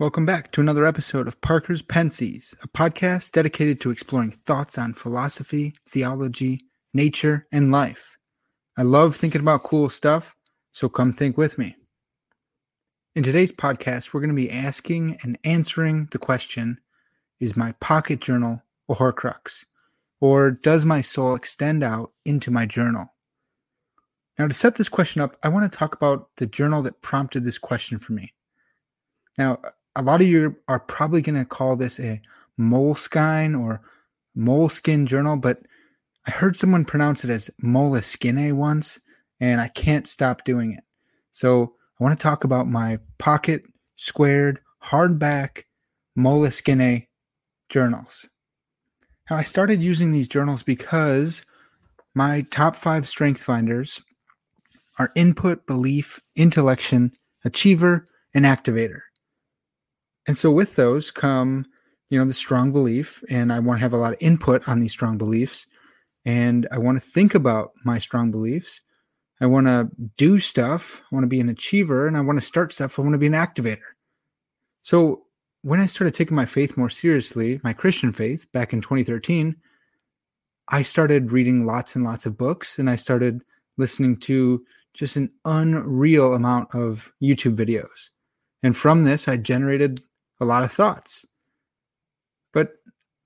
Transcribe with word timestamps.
Welcome 0.00 0.24
back 0.24 0.50
to 0.52 0.62
another 0.62 0.86
episode 0.86 1.28
of 1.28 1.40
Parker's 1.42 1.82
Pensées, 1.82 2.54
a 2.64 2.68
podcast 2.68 3.32
dedicated 3.32 3.80
to 3.82 3.90
exploring 3.90 4.30
thoughts 4.30 4.78
on 4.78 4.94
philosophy, 4.94 5.74
theology, 5.86 6.58
nature, 6.92 7.46
and 7.52 7.72
life. 7.72 8.16
I 8.76 8.82
love 8.82 9.16
thinking 9.16 9.40
about 9.40 9.62
cool 9.62 9.88
stuff, 9.90 10.34
so 10.72 10.88
come 10.88 11.12
think 11.12 11.36
with 11.36 11.58
me. 11.58 11.76
In 13.14 13.22
today's 13.22 13.52
podcast, 13.52 14.12
we're 14.12 14.20
going 14.20 14.34
to 14.34 14.42
be 14.42 14.50
asking 14.50 15.18
and 15.22 15.38
answering 15.44 16.08
the 16.12 16.18
question 16.18 16.78
Is 17.40 17.56
my 17.56 17.72
pocket 17.80 18.20
journal 18.20 18.62
a 18.88 18.94
Horcrux? 18.94 19.64
Or 20.20 20.50
does 20.50 20.84
my 20.84 21.00
soul 21.00 21.34
extend 21.34 21.82
out 21.82 22.12
into 22.24 22.50
my 22.50 22.66
journal? 22.66 23.12
Now, 24.38 24.46
to 24.46 24.54
set 24.54 24.76
this 24.76 24.88
question 24.88 25.22
up, 25.22 25.36
I 25.42 25.48
want 25.48 25.70
to 25.70 25.78
talk 25.78 25.94
about 25.94 26.28
the 26.36 26.46
journal 26.46 26.82
that 26.82 27.02
prompted 27.02 27.44
this 27.44 27.58
question 27.58 27.98
for 27.98 28.12
me. 28.12 28.32
Now, 29.38 29.58
a 29.96 30.02
lot 30.02 30.20
of 30.20 30.26
you 30.26 30.56
are 30.68 30.80
probably 30.80 31.22
going 31.22 31.38
to 31.38 31.44
call 31.44 31.76
this 31.76 31.98
a 31.98 32.20
moleskine 32.58 33.58
or 33.58 33.82
moleskin 34.34 35.06
journal, 35.06 35.36
but 35.36 35.62
I 36.26 36.30
heard 36.30 36.56
someone 36.56 36.84
pronounce 36.84 37.24
it 37.24 37.30
as 37.30 37.50
moleskine 37.62 38.52
once, 38.52 39.00
and 39.40 39.60
I 39.60 39.68
can't 39.68 40.06
stop 40.06 40.44
doing 40.44 40.72
it. 40.72 40.84
So 41.32 41.74
I 41.98 42.04
want 42.04 42.18
to 42.18 42.22
talk 42.22 42.44
about 42.44 42.66
my 42.66 42.98
pocket 43.18 43.62
squared 43.96 44.60
hardback 44.82 45.64
moleskine 46.18 47.06
journals. 47.68 48.28
Now 49.30 49.36
I 49.36 49.42
started 49.42 49.82
using 49.82 50.12
these 50.12 50.28
journals 50.28 50.62
because 50.62 51.44
my 52.14 52.42
top 52.50 52.74
five 52.74 53.06
strength 53.06 53.42
finders 53.42 54.02
are 54.98 55.12
input, 55.14 55.66
belief, 55.66 56.20
intellection, 56.36 57.12
achiever, 57.44 58.08
and 58.34 58.44
activator. 58.44 59.00
And 60.26 60.36
so 60.36 60.50
with 60.50 60.76
those 60.76 61.10
come, 61.10 61.66
you 62.10 62.18
know, 62.18 62.24
the 62.24 62.34
strong 62.34 62.72
belief, 62.72 63.22
and 63.30 63.52
I 63.52 63.60
want 63.60 63.78
to 63.78 63.82
have 63.82 63.92
a 63.92 63.96
lot 63.96 64.12
of 64.12 64.18
input 64.20 64.68
on 64.68 64.78
these 64.78 64.92
strong 64.92 65.16
beliefs, 65.16 65.66
and 66.24 66.68
I 66.70 66.78
want 66.78 67.02
to 67.02 67.08
think 67.08 67.34
about 67.34 67.72
my 67.84 67.98
strong 67.98 68.30
beliefs. 68.30 68.80
I 69.40 69.46
want 69.46 69.66
to 69.66 69.88
do 70.16 70.38
stuff. 70.38 71.00
I 71.10 71.14
want 71.14 71.24
to 71.24 71.28
be 71.28 71.40
an 71.40 71.48
achiever, 71.48 72.06
and 72.06 72.16
I 72.16 72.20
want 72.20 72.38
to 72.38 72.44
start 72.44 72.72
stuff. 72.72 72.98
I 72.98 73.02
want 73.02 73.14
to 73.14 73.18
be 73.18 73.26
an 73.26 73.32
activator. 73.32 73.78
So 74.82 75.22
when 75.62 75.80
I 75.80 75.86
started 75.86 76.14
taking 76.14 76.36
my 76.36 76.46
faith 76.46 76.76
more 76.76 76.90
seriously, 76.90 77.60
my 77.62 77.72
Christian 77.72 78.12
faith 78.12 78.50
back 78.52 78.72
in 78.72 78.80
2013, 78.80 79.56
I 80.68 80.82
started 80.82 81.32
reading 81.32 81.66
lots 81.66 81.96
and 81.96 82.04
lots 82.04 82.26
of 82.26 82.38
books, 82.38 82.78
and 82.78 82.88
I 82.88 82.96
started 82.96 83.42
listening 83.76 84.16
to 84.18 84.64
just 84.94 85.16
an 85.16 85.30
unreal 85.44 86.34
amount 86.34 86.74
of 86.74 87.12
YouTube 87.22 87.56
videos. 87.56 88.10
And 88.62 88.76
from 88.76 89.04
this, 89.04 89.26
I 89.26 89.36
generated 89.36 90.00
a 90.40 90.44
lot 90.44 90.62
of 90.62 90.72
thoughts. 90.72 91.24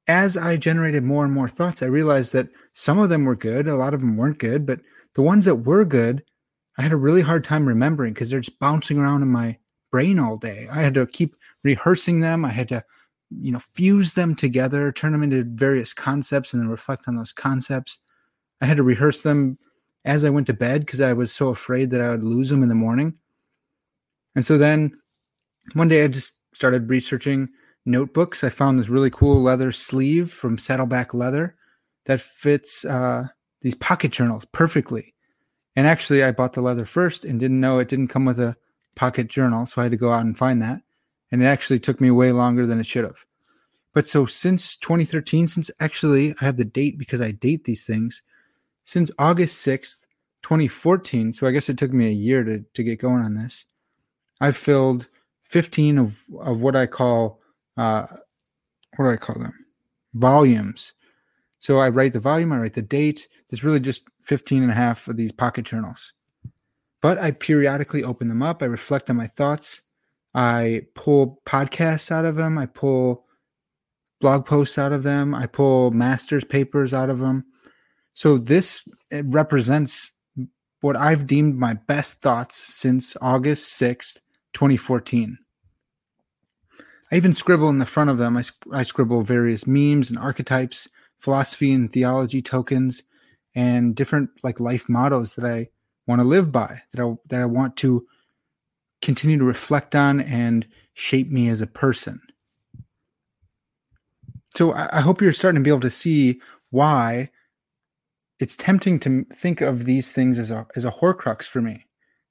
As 0.06 0.36
I 0.36 0.56
generated 0.56 1.02
more 1.02 1.24
and 1.24 1.32
more 1.32 1.48
thoughts, 1.48 1.82
I 1.82 1.86
realized 1.86 2.32
that 2.32 2.48
some 2.74 2.98
of 2.98 3.08
them 3.08 3.24
were 3.24 3.36
good, 3.36 3.66
a 3.66 3.76
lot 3.76 3.94
of 3.94 4.00
them 4.00 4.16
weren't 4.16 4.38
good, 4.38 4.66
but 4.66 4.80
the 5.14 5.22
ones 5.22 5.44
that 5.46 5.56
were 5.56 5.84
good, 5.84 6.22
I 6.76 6.82
had 6.82 6.92
a 6.92 6.96
really 6.96 7.22
hard 7.22 7.44
time 7.44 7.66
remembering 7.66 8.12
because 8.12 8.28
they're 8.28 8.40
just 8.40 8.58
bouncing 8.58 8.98
around 8.98 9.22
in 9.22 9.28
my 9.28 9.56
brain 9.90 10.18
all 10.18 10.36
day. 10.36 10.66
I 10.70 10.80
had 10.80 10.94
to 10.94 11.06
keep 11.06 11.36
rehearsing 11.62 12.20
them. 12.20 12.44
I 12.44 12.48
had 12.48 12.68
to, 12.68 12.82
you 13.30 13.52
know, 13.52 13.60
fuse 13.60 14.14
them 14.14 14.34
together, 14.34 14.92
turn 14.92 15.12
them 15.12 15.22
into 15.22 15.44
various 15.44 15.94
concepts, 15.94 16.52
and 16.52 16.60
then 16.60 16.68
reflect 16.68 17.04
on 17.06 17.16
those 17.16 17.32
concepts. 17.32 17.98
I 18.60 18.66
had 18.66 18.76
to 18.76 18.82
rehearse 18.82 19.22
them 19.22 19.58
as 20.04 20.24
I 20.24 20.30
went 20.30 20.48
to 20.48 20.52
bed 20.52 20.82
because 20.84 21.00
I 21.00 21.12
was 21.12 21.32
so 21.32 21.48
afraid 21.48 21.90
that 21.90 22.00
I 22.00 22.10
would 22.10 22.24
lose 22.24 22.50
them 22.50 22.62
in 22.62 22.68
the 22.68 22.74
morning. 22.74 23.16
And 24.34 24.44
so 24.44 24.58
then 24.58 24.98
one 25.72 25.88
day 25.88 26.04
I 26.04 26.08
just 26.08 26.32
started 26.52 26.90
researching 26.90 27.48
notebooks. 27.84 28.44
I 28.44 28.48
found 28.48 28.78
this 28.78 28.88
really 28.88 29.10
cool 29.10 29.42
leather 29.42 29.72
sleeve 29.72 30.30
from 30.30 30.58
Saddleback 30.58 31.14
Leather 31.14 31.56
that 32.06 32.20
fits 32.20 32.84
uh, 32.84 33.28
these 33.60 33.74
pocket 33.74 34.12
journals 34.12 34.44
perfectly. 34.46 35.14
And 35.76 35.86
actually, 35.86 36.22
I 36.22 36.30
bought 36.30 36.52
the 36.52 36.62
leather 36.62 36.84
first 36.84 37.24
and 37.24 37.40
didn't 37.40 37.60
know 37.60 37.78
it 37.78 37.88
didn't 37.88 38.08
come 38.08 38.24
with 38.24 38.38
a 38.38 38.56
pocket 38.94 39.26
journal, 39.26 39.66
so 39.66 39.80
I 39.80 39.84
had 39.84 39.90
to 39.92 39.96
go 39.96 40.12
out 40.12 40.24
and 40.24 40.38
find 40.38 40.62
that. 40.62 40.82
And 41.32 41.42
it 41.42 41.46
actually 41.46 41.80
took 41.80 42.00
me 42.00 42.10
way 42.10 42.30
longer 42.32 42.66
than 42.66 42.78
it 42.78 42.86
should 42.86 43.04
have. 43.04 43.24
But 43.92 44.06
so 44.06 44.26
since 44.26 44.76
2013, 44.76 45.48
since 45.48 45.70
actually 45.80 46.34
I 46.40 46.44
have 46.44 46.56
the 46.56 46.64
date 46.64 46.98
because 46.98 47.20
I 47.20 47.30
date 47.30 47.64
these 47.64 47.84
things, 47.84 48.22
since 48.84 49.10
August 49.18 49.66
6th, 49.66 50.00
2014, 50.42 51.32
so 51.32 51.46
I 51.46 51.52
guess 51.52 51.68
it 51.68 51.78
took 51.78 51.92
me 51.92 52.08
a 52.08 52.12
year 52.12 52.44
to, 52.44 52.64
to 52.74 52.82
get 52.82 53.00
going 53.00 53.22
on 53.22 53.34
this, 53.34 53.64
I've 54.40 54.56
filled 54.56 55.08
15 55.44 55.98
of, 55.98 56.22
of 56.40 56.60
what 56.60 56.76
I 56.76 56.86
call, 56.86 57.40
uh, 57.76 58.06
what 58.96 59.06
do 59.06 59.10
I 59.10 59.16
call 59.16 59.40
them? 59.40 59.52
Volumes. 60.14 60.92
So 61.60 61.78
I 61.78 61.88
write 61.88 62.12
the 62.12 62.20
volume, 62.20 62.52
I 62.52 62.58
write 62.58 62.74
the 62.74 62.82
date. 62.82 63.28
There's 63.48 63.64
really 63.64 63.80
just 63.80 64.04
15 64.22 64.62
and 64.62 64.72
a 64.72 64.74
half 64.74 65.08
of 65.08 65.16
these 65.16 65.32
pocket 65.32 65.64
journals. 65.64 66.12
But 67.00 67.18
I 67.18 67.32
periodically 67.32 68.04
open 68.04 68.28
them 68.28 68.42
up. 68.42 68.62
I 68.62 68.66
reflect 68.66 69.10
on 69.10 69.16
my 69.16 69.26
thoughts. 69.26 69.82
I 70.34 70.82
pull 70.94 71.40
podcasts 71.46 72.10
out 72.10 72.24
of 72.24 72.34
them. 72.34 72.58
I 72.58 72.66
pull 72.66 73.24
blog 74.20 74.46
posts 74.46 74.78
out 74.78 74.92
of 74.92 75.02
them. 75.02 75.34
I 75.34 75.46
pull 75.46 75.90
master's 75.90 76.44
papers 76.44 76.94
out 76.94 77.10
of 77.10 77.18
them. 77.18 77.44
So 78.14 78.38
this 78.38 78.86
represents 79.10 80.10
what 80.80 80.96
I've 80.96 81.26
deemed 81.26 81.56
my 81.56 81.74
best 81.74 82.20
thoughts 82.20 82.56
since 82.56 83.16
August 83.20 83.80
6th, 83.80 84.18
2014. 84.52 85.38
I 87.14 87.16
even 87.16 87.34
scribble 87.36 87.68
in 87.68 87.78
the 87.78 87.86
front 87.86 88.10
of 88.10 88.18
them. 88.18 88.36
I, 88.36 88.42
I 88.72 88.82
scribble 88.82 89.22
various 89.22 89.68
memes 89.68 90.10
and 90.10 90.18
archetypes, 90.18 90.88
philosophy 91.20 91.72
and 91.72 91.92
theology 91.92 92.42
tokens, 92.42 93.04
and 93.54 93.94
different 93.94 94.30
like 94.42 94.58
life 94.58 94.88
mottos 94.88 95.36
that 95.36 95.44
I 95.44 95.68
want 96.08 96.20
to 96.22 96.26
live 96.26 96.50
by, 96.50 96.82
that 96.90 97.00
I 97.00 97.14
that 97.28 97.40
I 97.40 97.44
want 97.44 97.76
to 97.76 98.04
continue 99.00 99.38
to 99.38 99.44
reflect 99.44 99.94
on 99.94 100.22
and 100.22 100.66
shape 100.94 101.30
me 101.30 101.48
as 101.48 101.60
a 101.60 101.68
person. 101.68 102.20
So 104.56 104.72
I, 104.72 104.98
I 104.98 105.00
hope 105.00 105.22
you're 105.22 105.32
starting 105.32 105.60
to 105.60 105.64
be 105.64 105.70
able 105.70 105.80
to 105.82 105.90
see 105.90 106.40
why 106.70 107.30
it's 108.40 108.56
tempting 108.56 108.98
to 109.00 109.24
think 109.32 109.60
of 109.60 109.84
these 109.84 110.10
things 110.10 110.36
as 110.40 110.50
a 110.50 110.66
as 110.74 110.84
a 110.84 110.90
horcrux 110.90 111.44
for 111.44 111.60
me, 111.60 111.86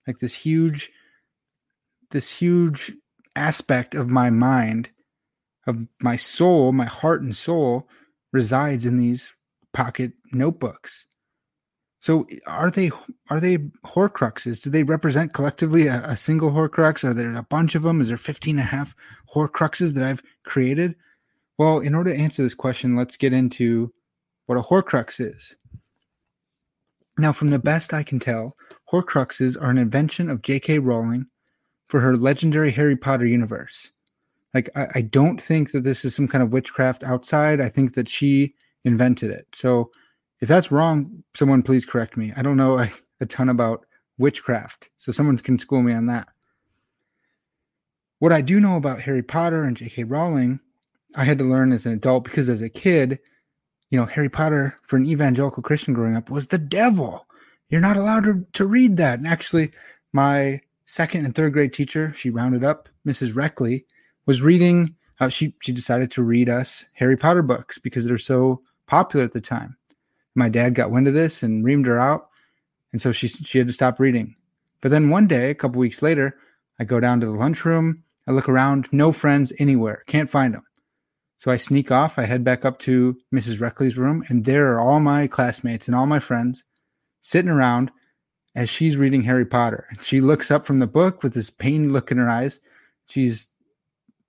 like 0.08 0.18
this 0.18 0.36
huge 0.36 0.92
this 2.10 2.38
huge 2.38 2.92
aspect 3.36 3.96
of 3.96 4.10
my 4.10 4.30
mind, 4.30 4.90
of 5.68 5.88
my 6.02 6.16
soul, 6.16 6.72
my 6.72 6.86
heart 6.86 7.22
and 7.22 7.36
soul 7.36 7.88
resides 8.32 8.86
in 8.86 8.98
these 8.98 9.32
pocket 9.74 10.14
notebooks. 10.32 11.06
So 12.00 12.28
are 12.48 12.70
they 12.70 12.92
are 13.30 13.40
they 13.40 13.60
horcruxes? 13.86 14.62
Do 14.62 14.70
they 14.70 14.84
represent 14.84 15.34
collectively 15.34 15.88
a, 15.88 16.02
a, 16.04 16.18
single 16.18 16.52
horcrux? 16.52 17.04
Are 17.06 17.14
there 17.14 17.34
a 17.34 17.44
bunch 17.44 17.76
of 17.76 17.84
them? 17.84 18.02
Is 18.02 18.10
there 18.10 18.18
15 18.18 18.60
and 18.60 18.68
a 18.68 18.70
half 18.70 18.94
horcruxes 19.34 19.94
that 19.94 20.04
I've 20.04 20.22
created? 20.44 20.96
Well, 21.58 21.80
in 21.80 21.96
order 21.96 22.12
to 22.12 22.20
answer 22.20 22.44
this 22.44 22.56
question, 22.56 22.98
let's 22.98 23.16
get 23.16 23.32
into 23.32 23.94
what 24.48 24.58
a 24.58 24.62
horcrux 24.62 25.22
is. 25.22 25.56
Now, 27.18 27.32
from 27.32 27.52
the 27.52 27.60
best 27.60 27.94
I 27.94 28.04
can 28.04 28.20
tell, 28.20 28.58
horcruxes 28.92 29.56
are 29.56 29.70
an 29.70 29.78
invention 29.78 30.30
of 30.30 30.42
J.K. 30.42 30.80
Rowling 30.80 31.28
for 31.86 32.00
her 32.00 32.18
legendary 32.18 32.72
Harry 32.72 32.96
Potter 32.96 33.26
universe. 33.26 33.92
Like, 34.54 34.70
I, 34.76 34.88
I 34.96 35.02
don't 35.02 35.42
think 35.42 35.72
that 35.72 35.84
this 35.84 36.06
is 36.06 36.16
some 36.16 36.28
kind 36.28 36.44
of 36.44 36.54
witchcraft 36.54 37.04
outside. 37.04 37.60
I 37.60 37.70
think 37.70 37.96
that 37.96 38.10
she 38.10 38.54
invented 38.86 39.32
it. 39.32 39.48
So 39.54 39.92
if 40.42 40.48
that's 40.50 40.72
wrong, 40.72 41.24
someone 41.34 41.64
please 41.64 41.86
correct 41.86 42.18
me. 42.18 42.34
I 42.36 42.42
don't 42.42 42.58
know 42.58 42.80
a, 42.80 42.90
a 43.22 43.26
ton 43.26 43.50
about 43.50 43.86
witchcraft, 44.18 44.92
so 44.98 45.12
someone 45.12 45.38
can 45.38 45.58
school 45.58 45.82
me 45.82 45.94
on 45.94 46.08
that. 46.08 46.28
What 48.20 48.32
I 48.32 48.42
do 48.42 48.60
know 48.60 48.76
about 48.76 49.02
Harry 49.02 49.24
Potter 49.24 49.64
and 49.64 49.76
J.K. 49.76 50.06
Rowling, 50.06 50.60
I 51.16 51.26
had 51.26 51.38
to 51.40 51.44
learn 51.44 51.72
as 51.72 51.86
an 51.86 51.94
adult 51.94 52.24
because 52.24 52.48
as 52.50 52.62
a 52.62 52.70
kid, 52.70 53.20
you 53.90 53.98
know, 54.00 54.06
Harry 54.06 54.30
Potter 54.30 54.78
for 54.84 54.98
an 54.98 55.06
evangelical 55.06 55.62
Christian 55.62 55.94
growing 55.94 56.16
up 56.16 56.30
was 56.30 56.48
the 56.48 56.58
devil. 56.58 57.28
You're 57.70 57.82
not 57.82 57.98
allowed 57.98 58.24
to, 58.24 58.46
to 58.54 58.66
read 58.66 58.98
that. 58.98 59.20
And 59.20 59.28
actually, 59.28 59.72
my 60.14 60.62
second 60.86 61.26
and 61.26 61.34
third 61.34 61.54
grade 61.54 61.74
teacher, 61.74 62.14
she 62.14 62.30
rounded 62.30 62.64
up, 62.64 62.90
Mrs. 63.08 63.36
Reckley, 63.36 63.86
was 64.26 64.42
reading. 64.42 64.96
Uh, 65.20 65.30
she 65.30 65.56
she 65.62 65.72
decided 65.72 66.12
to 66.12 66.24
read 66.24 66.50
us 66.50 66.88
Harry 66.94 67.18
Potter 67.18 67.44
books 67.44 67.78
because 67.78 68.06
they're 68.06 68.18
so 68.18 68.62
popular 68.88 69.26
at 69.26 69.32
the 69.32 69.42
time. 69.42 69.78
My 70.36 70.50
dad 70.50 70.76
got 70.76 70.92
wind 70.92 71.08
of 71.08 71.14
this 71.14 71.44
and 71.44 71.64
reamed 71.64 71.86
her 71.86 72.00
out, 72.00 72.30
and 72.92 73.02
so 73.02 73.12
she 73.12 73.28
she 73.28 73.58
had 73.58 73.68
to 73.68 73.74
stop 73.74 74.00
reading. 74.00 74.36
But 74.82 74.92
then 74.92 75.10
one 75.10 75.28
day, 75.28 75.50
a 75.50 75.56
couple 75.56 75.80
weeks 75.80 76.02
later, 76.02 76.38
I 76.80 76.84
go 76.84 77.00
down 77.00 77.20
to 77.22 77.26
the 77.26 77.32
lunchroom. 77.32 78.04
I 78.28 78.32
look 78.32 78.50
around, 78.50 78.88
no 78.92 79.12
friends 79.12 79.52
anywhere, 79.60 80.04
can't 80.08 80.30
find 80.30 80.54
them. 80.54 80.64
So 81.38 81.52
I 81.52 81.58
sneak 81.58 81.92
off. 81.92 82.18
I 82.18 82.24
head 82.24 82.46
back 82.46 82.64
up 82.64 82.80
to 82.80 83.18
Mrs. 83.34 83.60
Reckley's 83.60 83.98
room, 83.98 84.24
and 84.30 84.46
there 84.46 84.74
are 84.74 84.80
all 84.80 85.02
my 85.02 85.28
classmates 85.28 85.88
and 85.88 85.96
all 85.96 86.06
my 86.06 86.20
friends 86.20 86.64
sitting 87.20 87.52
around 87.52 87.92
as 88.56 88.70
she's 88.70 88.98
reading 88.98 89.24
Harry 89.24 89.46
Potter. 89.46 89.86
And 89.90 90.02
she 90.02 90.22
looks 90.22 90.52
up 90.52 90.66
from 90.66 90.80
the 90.80 90.88
book 90.88 91.24
with 91.24 91.34
this 91.34 91.50
pained 91.50 91.94
look 91.94 92.12
in 92.12 92.18
her 92.18 92.30
eyes. 92.30 92.60
She's 93.08 93.48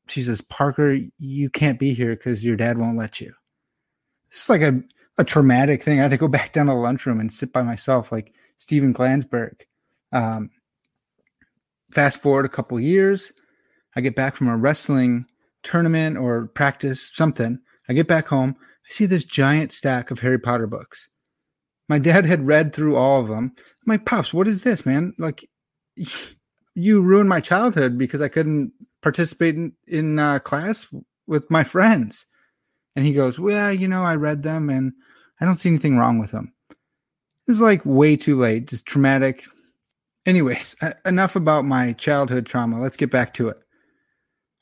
she 0.08 0.22
says, 0.22 0.40
Parker, 0.40 0.98
you 1.18 1.48
can't 1.48 1.78
be 1.78 1.94
here 1.94 2.14
because 2.14 2.44
your 2.44 2.56
dad 2.56 2.78
won't 2.78 2.98
let 2.98 3.20
you. 3.20 3.32
This 4.28 4.42
is 4.42 4.48
like 4.48 4.60
a, 4.60 4.82
a 5.18 5.24
traumatic 5.24 5.82
thing. 5.82 5.98
I 5.98 6.02
had 6.02 6.10
to 6.10 6.16
go 6.16 6.28
back 6.36 6.52
down 6.52 6.66
to 6.66 6.72
the 6.72 6.78
lunchroom 6.78 7.20
and 7.20 7.32
sit 7.32 7.52
by 7.52 7.62
myself 7.62 8.12
like 8.12 8.34
Steven 8.56 8.92
Glansberg. 8.92 9.62
Um, 10.12 10.50
fast 11.90 12.20
forward 12.20 12.44
a 12.44 12.50
couple 12.50 12.78
years, 12.78 13.32
I 13.96 14.00
get 14.00 14.16
back 14.16 14.34
from 14.34 14.48
a 14.48 14.56
wrestling 14.56 15.26
tournament 15.62 16.16
or 16.16 16.48
practice, 16.48 17.10
something. 17.12 17.58
I 17.88 17.92
get 17.92 18.08
back 18.08 18.26
home. 18.26 18.56
I 18.58 18.92
see 18.92 19.06
this 19.06 19.24
giant 19.24 19.72
stack 19.72 20.10
of 20.10 20.18
Harry 20.18 20.38
Potter 20.38 20.66
books. 20.66 21.08
My 21.88 21.98
dad 21.98 22.24
had 22.24 22.46
read 22.46 22.74
through 22.74 22.96
all 22.96 23.20
of 23.20 23.28
them. 23.28 23.52
I'm 23.58 23.86
like, 23.86 24.06
Pops, 24.06 24.32
what 24.32 24.48
is 24.48 24.62
this, 24.62 24.86
man? 24.86 25.12
Like, 25.18 25.44
you 26.74 27.02
ruined 27.02 27.28
my 27.28 27.40
childhood 27.40 27.98
because 27.98 28.20
I 28.20 28.28
couldn't 28.28 28.72
participate 29.02 29.54
in, 29.54 29.72
in 29.86 30.18
uh, 30.18 30.38
class 30.38 30.92
with 31.26 31.50
my 31.50 31.64
friends. 31.64 32.26
And 32.96 33.04
he 33.04 33.12
goes, 33.12 33.38
Well, 33.38 33.72
you 33.72 33.88
know, 33.88 34.02
I 34.02 34.16
read 34.16 34.42
them 34.42 34.70
and 34.70 34.92
I 35.40 35.44
don't 35.44 35.56
see 35.56 35.68
anything 35.68 35.98
wrong 35.98 36.18
with 36.18 36.30
them. 36.30 36.52
It's 37.46 37.60
like 37.60 37.82
way 37.84 38.16
too 38.16 38.38
late, 38.38 38.68
just 38.68 38.86
traumatic. 38.86 39.44
Anyways, 40.26 40.76
enough 41.04 41.36
about 41.36 41.64
my 41.64 41.92
childhood 41.92 42.46
trauma. 42.46 42.80
Let's 42.80 42.96
get 42.96 43.10
back 43.10 43.34
to 43.34 43.48
it. 43.48 43.58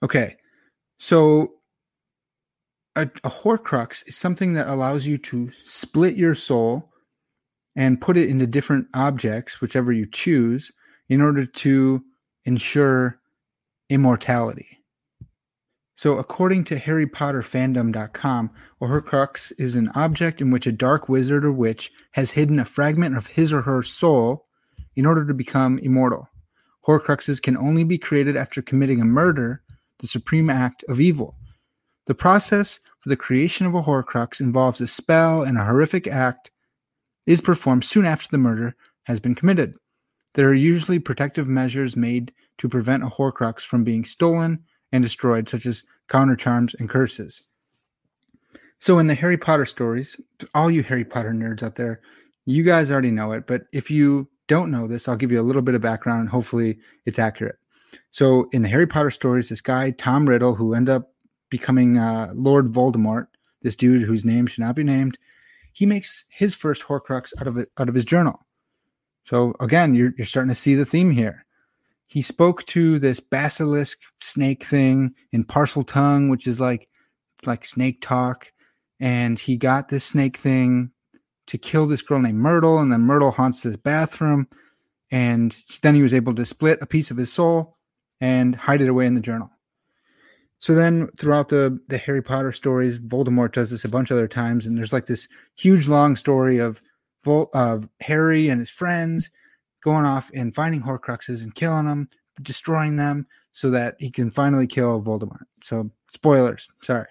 Okay. 0.02 0.36
So 0.98 1.54
a, 2.96 3.02
a 3.02 3.30
Horcrux 3.30 4.06
is 4.08 4.16
something 4.16 4.54
that 4.54 4.68
allows 4.68 5.06
you 5.06 5.18
to 5.18 5.50
split 5.64 6.16
your 6.16 6.34
soul 6.34 6.91
and 7.74 8.00
put 8.00 8.16
it 8.16 8.28
into 8.28 8.46
different 8.46 8.86
objects, 8.94 9.60
whichever 9.60 9.92
you 9.92 10.06
choose, 10.06 10.72
in 11.08 11.20
order 11.20 11.46
to 11.46 12.02
ensure 12.44 13.18
immortality. 13.88 14.78
So, 15.96 16.18
according 16.18 16.64
to 16.64 16.80
HarryPotterFandom.com, 16.80 18.50
a 18.80 18.84
Horcrux 18.84 19.52
is 19.58 19.76
an 19.76 19.88
object 19.94 20.40
in 20.40 20.50
which 20.50 20.66
a 20.66 20.72
dark 20.72 21.08
wizard 21.08 21.44
or 21.44 21.52
witch 21.52 21.92
has 22.12 22.32
hidden 22.32 22.58
a 22.58 22.64
fragment 22.64 23.16
of 23.16 23.28
his 23.28 23.52
or 23.52 23.62
her 23.62 23.82
soul 23.82 24.46
in 24.96 25.06
order 25.06 25.24
to 25.24 25.34
become 25.34 25.78
immortal. 25.78 26.28
Horcruxes 26.86 27.40
can 27.40 27.56
only 27.56 27.84
be 27.84 27.98
created 27.98 28.36
after 28.36 28.60
committing 28.60 29.00
a 29.00 29.04
murder, 29.04 29.62
the 30.00 30.08
supreme 30.08 30.50
act 30.50 30.82
of 30.88 31.00
evil. 31.00 31.36
The 32.06 32.14
process 32.14 32.80
for 32.98 33.08
the 33.08 33.16
creation 33.16 33.66
of 33.66 33.74
a 33.74 33.82
Horcrux 33.82 34.40
involves 34.40 34.80
a 34.80 34.88
spell 34.88 35.42
and 35.42 35.56
a 35.56 35.64
horrific 35.64 36.08
act 36.08 36.50
is 37.26 37.40
performed 37.40 37.84
soon 37.84 38.04
after 38.04 38.28
the 38.30 38.38
murder 38.38 38.74
has 39.04 39.20
been 39.20 39.34
committed. 39.34 39.76
There 40.34 40.48
are 40.48 40.54
usually 40.54 40.98
protective 40.98 41.46
measures 41.46 41.96
made 41.96 42.32
to 42.58 42.68
prevent 42.68 43.02
a 43.02 43.08
Horcrux 43.08 43.64
from 43.64 43.84
being 43.84 44.04
stolen 44.04 44.64
and 44.92 45.02
destroyed, 45.02 45.48
such 45.48 45.66
as 45.66 45.84
counter 46.08 46.36
charms 46.36 46.74
and 46.74 46.88
curses. 46.88 47.42
So, 48.78 48.98
in 48.98 49.06
the 49.06 49.14
Harry 49.14 49.36
Potter 49.36 49.66
stories, 49.66 50.20
all 50.54 50.70
you 50.70 50.82
Harry 50.82 51.04
Potter 51.04 51.30
nerds 51.30 51.62
out 51.62 51.76
there, 51.76 52.00
you 52.46 52.64
guys 52.64 52.90
already 52.90 53.10
know 53.10 53.32
it, 53.32 53.46
but 53.46 53.62
if 53.72 53.90
you 53.90 54.28
don't 54.48 54.70
know 54.70 54.88
this, 54.88 55.06
I'll 55.06 55.16
give 55.16 55.30
you 55.30 55.40
a 55.40 55.42
little 55.44 55.62
bit 55.62 55.74
of 55.74 55.80
background 55.80 56.20
and 56.20 56.28
hopefully 56.28 56.78
it's 57.06 57.18
accurate. 57.18 57.56
So, 58.10 58.48
in 58.52 58.62
the 58.62 58.68
Harry 58.68 58.86
Potter 58.86 59.10
stories, 59.10 59.48
this 59.48 59.60
guy, 59.60 59.90
Tom 59.92 60.28
Riddle, 60.28 60.54
who 60.54 60.74
ended 60.74 60.94
up 60.94 61.12
becoming 61.50 61.98
uh, 61.98 62.32
Lord 62.34 62.66
Voldemort, 62.66 63.28
this 63.62 63.76
dude 63.76 64.02
whose 64.02 64.24
name 64.24 64.46
should 64.46 64.64
not 64.64 64.74
be 64.74 64.82
named, 64.82 65.18
he 65.72 65.86
makes 65.86 66.24
his 66.30 66.54
first 66.54 66.82
Horcrux 66.82 67.32
out 67.40 67.46
of 67.46 67.56
it, 67.56 67.68
out 67.78 67.88
of 67.88 67.94
his 67.94 68.04
journal. 68.04 68.38
So 69.24 69.54
again, 69.60 69.94
you're 69.94 70.12
you're 70.16 70.26
starting 70.26 70.50
to 70.50 70.54
see 70.54 70.74
the 70.74 70.84
theme 70.84 71.10
here. 71.10 71.44
He 72.06 72.22
spoke 72.22 72.64
to 72.64 72.98
this 72.98 73.20
basilisk 73.20 73.98
snake 74.20 74.64
thing 74.64 75.14
in 75.32 75.44
Parseltongue, 75.44 76.30
which 76.30 76.46
is 76.46 76.60
like 76.60 76.88
like 77.46 77.64
snake 77.64 78.00
talk, 78.00 78.52
and 79.00 79.38
he 79.38 79.56
got 79.56 79.88
this 79.88 80.04
snake 80.04 80.36
thing 80.36 80.90
to 81.46 81.58
kill 81.58 81.86
this 81.86 82.02
girl 82.02 82.20
named 82.20 82.38
Myrtle, 82.38 82.78
and 82.78 82.92
then 82.92 83.00
Myrtle 83.00 83.30
haunts 83.30 83.62
this 83.62 83.76
bathroom, 83.76 84.46
and 85.10 85.56
then 85.82 85.94
he 85.94 86.02
was 86.02 86.14
able 86.14 86.34
to 86.34 86.46
split 86.46 86.78
a 86.82 86.86
piece 86.86 87.10
of 87.10 87.16
his 87.16 87.32
soul 87.32 87.76
and 88.20 88.54
hide 88.54 88.80
it 88.80 88.88
away 88.88 89.06
in 89.06 89.14
the 89.14 89.20
journal. 89.20 89.50
So 90.62 90.76
then 90.76 91.08
throughout 91.08 91.48
the 91.48 91.76
the 91.88 91.98
Harry 91.98 92.22
Potter 92.22 92.52
stories, 92.52 93.00
Voldemort 93.00 93.50
does 93.50 93.70
this 93.70 93.84
a 93.84 93.88
bunch 93.88 94.12
of 94.12 94.16
other 94.16 94.28
times, 94.28 94.64
and 94.64 94.78
there's 94.78 94.92
like 94.92 95.06
this 95.06 95.26
huge 95.56 95.88
long 95.88 96.14
story 96.14 96.58
of 96.58 96.80
of 97.26 97.88
Harry 98.00 98.48
and 98.48 98.60
his 98.60 98.70
friends 98.70 99.28
going 99.82 100.04
off 100.04 100.30
and 100.32 100.54
finding 100.54 100.80
Horcruxes 100.80 101.42
and 101.42 101.52
killing 101.52 101.86
them, 101.86 102.08
destroying 102.40 102.96
them, 102.96 103.26
so 103.50 103.70
that 103.70 103.96
he 103.98 104.08
can 104.08 104.30
finally 104.30 104.68
kill 104.68 105.02
Voldemort. 105.02 105.46
So, 105.64 105.90
spoilers. 106.12 106.68
Sorry. 106.80 107.08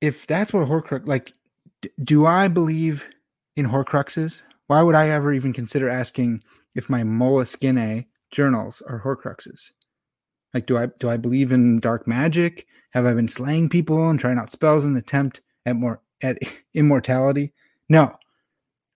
If 0.00 0.26
that's 0.26 0.54
what 0.54 0.66
Horcrux 0.66 1.06
like, 1.06 1.34
do 2.02 2.24
I 2.24 2.48
believe 2.48 3.06
in 3.54 3.66
Horcruxes? 3.66 4.40
Why 4.68 4.80
would 4.80 4.94
I 4.94 5.10
ever 5.10 5.34
even 5.34 5.52
consider 5.52 5.90
asking 5.90 6.42
if 6.74 6.88
my 6.88 7.02
Moleskine 7.02 8.06
journals 8.30 8.82
are 8.88 9.02
Horcruxes? 9.02 9.72
Like, 10.54 10.66
do 10.66 10.78
I 10.78 10.86
do 10.86 11.10
I 11.10 11.16
believe 11.16 11.52
in 11.52 11.80
dark 11.80 12.06
magic? 12.06 12.66
Have 12.90 13.06
I 13.06 13.12
been 13.14 13.28
slaying 13.28 13.68
people 13.68 14.08
and 14.08 14.18
trying 14.18 14.38
out 14.38 14.50
spells 14.50 14.84
in 14.84 14.96
attempt 14.96 15.40
at 15.66 15.76
more 15.76 16.02
at 16.22 16.38
immortality? 16.74 17.52
No, 17.88 18.16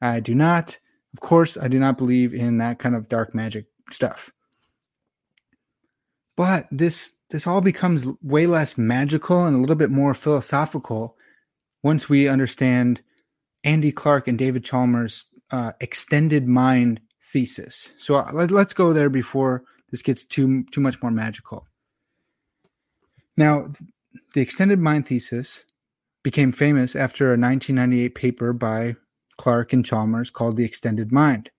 I 0.00 0.20
do 0.20 0.34
not. 0.34 0.78
Of 1.12 1.20
course, 1.20 1.56
I 1.58 1.68
do 1.68 1.78
not 1.78 1.98
believe 1.98 2.34
in 2.34 2.58
that 2.58 2.78
kind 2.78 2.94
of 2.94 3.08
dark 3.08 3.34
magic 3.34 3.66
stuff. 3.90 4.30
But 6.36 6.66
this 6.70 7.14
this 7.30 7.46
all 7.46 7.60
becomes 7.60 8.06
way 8.22 8.46
less 8.46 8.78
magical 8.78 9.44
and 9.44 9.56
a 9.56 9.58
little 9.58 9.76
bit 9.76 9.90
more 9.90 10.14
philosophical 10.14 11.16
once 11.82 12.08
we 12.08 12.28
understand 12.28 13.02
Andy 13.64 13.92
Clark 13.92 14.28
and 14.28 14.38
David 14.38 14.64
Chalmers' 14.64 15.24
uh, 15.50 15.72
extended 15.80 16.46
mind 16.46 17.00
thesis. 17.32 17.94
So 17.98 18.16
uh, 18.16 18.30
let, 18.32 18.50
let's 18.50 18.74
go 18.74 18.92
there 18.92 19.10
before 19.10 19.64
this 19.92 20.02
gets 20.02 20.24
too 20.24 20.64
too 20.72 20.80
much 20.80 21.00
more 21.00 21.12
magical. 21.12 21.68
Now, 23.36 23.68
the 24.34 24.40
extended 24.40 24.80
mind 24.80 25.06
thesis 25.06 25.64
became 26.24 26.50
famous 26.50 26.96
after 26.96 27.26
a 27.26 27.38
1998 27.38 28.14
paper 28.14 28.52
by 28.52 28.96
Clark 29.38 29.72
and 29.72 29.84
Chalmers 29.84 30.30
called 30.30 30.56
The 30.56 30.64
Extended 30.64 31.12
Mind. 31.12 31.50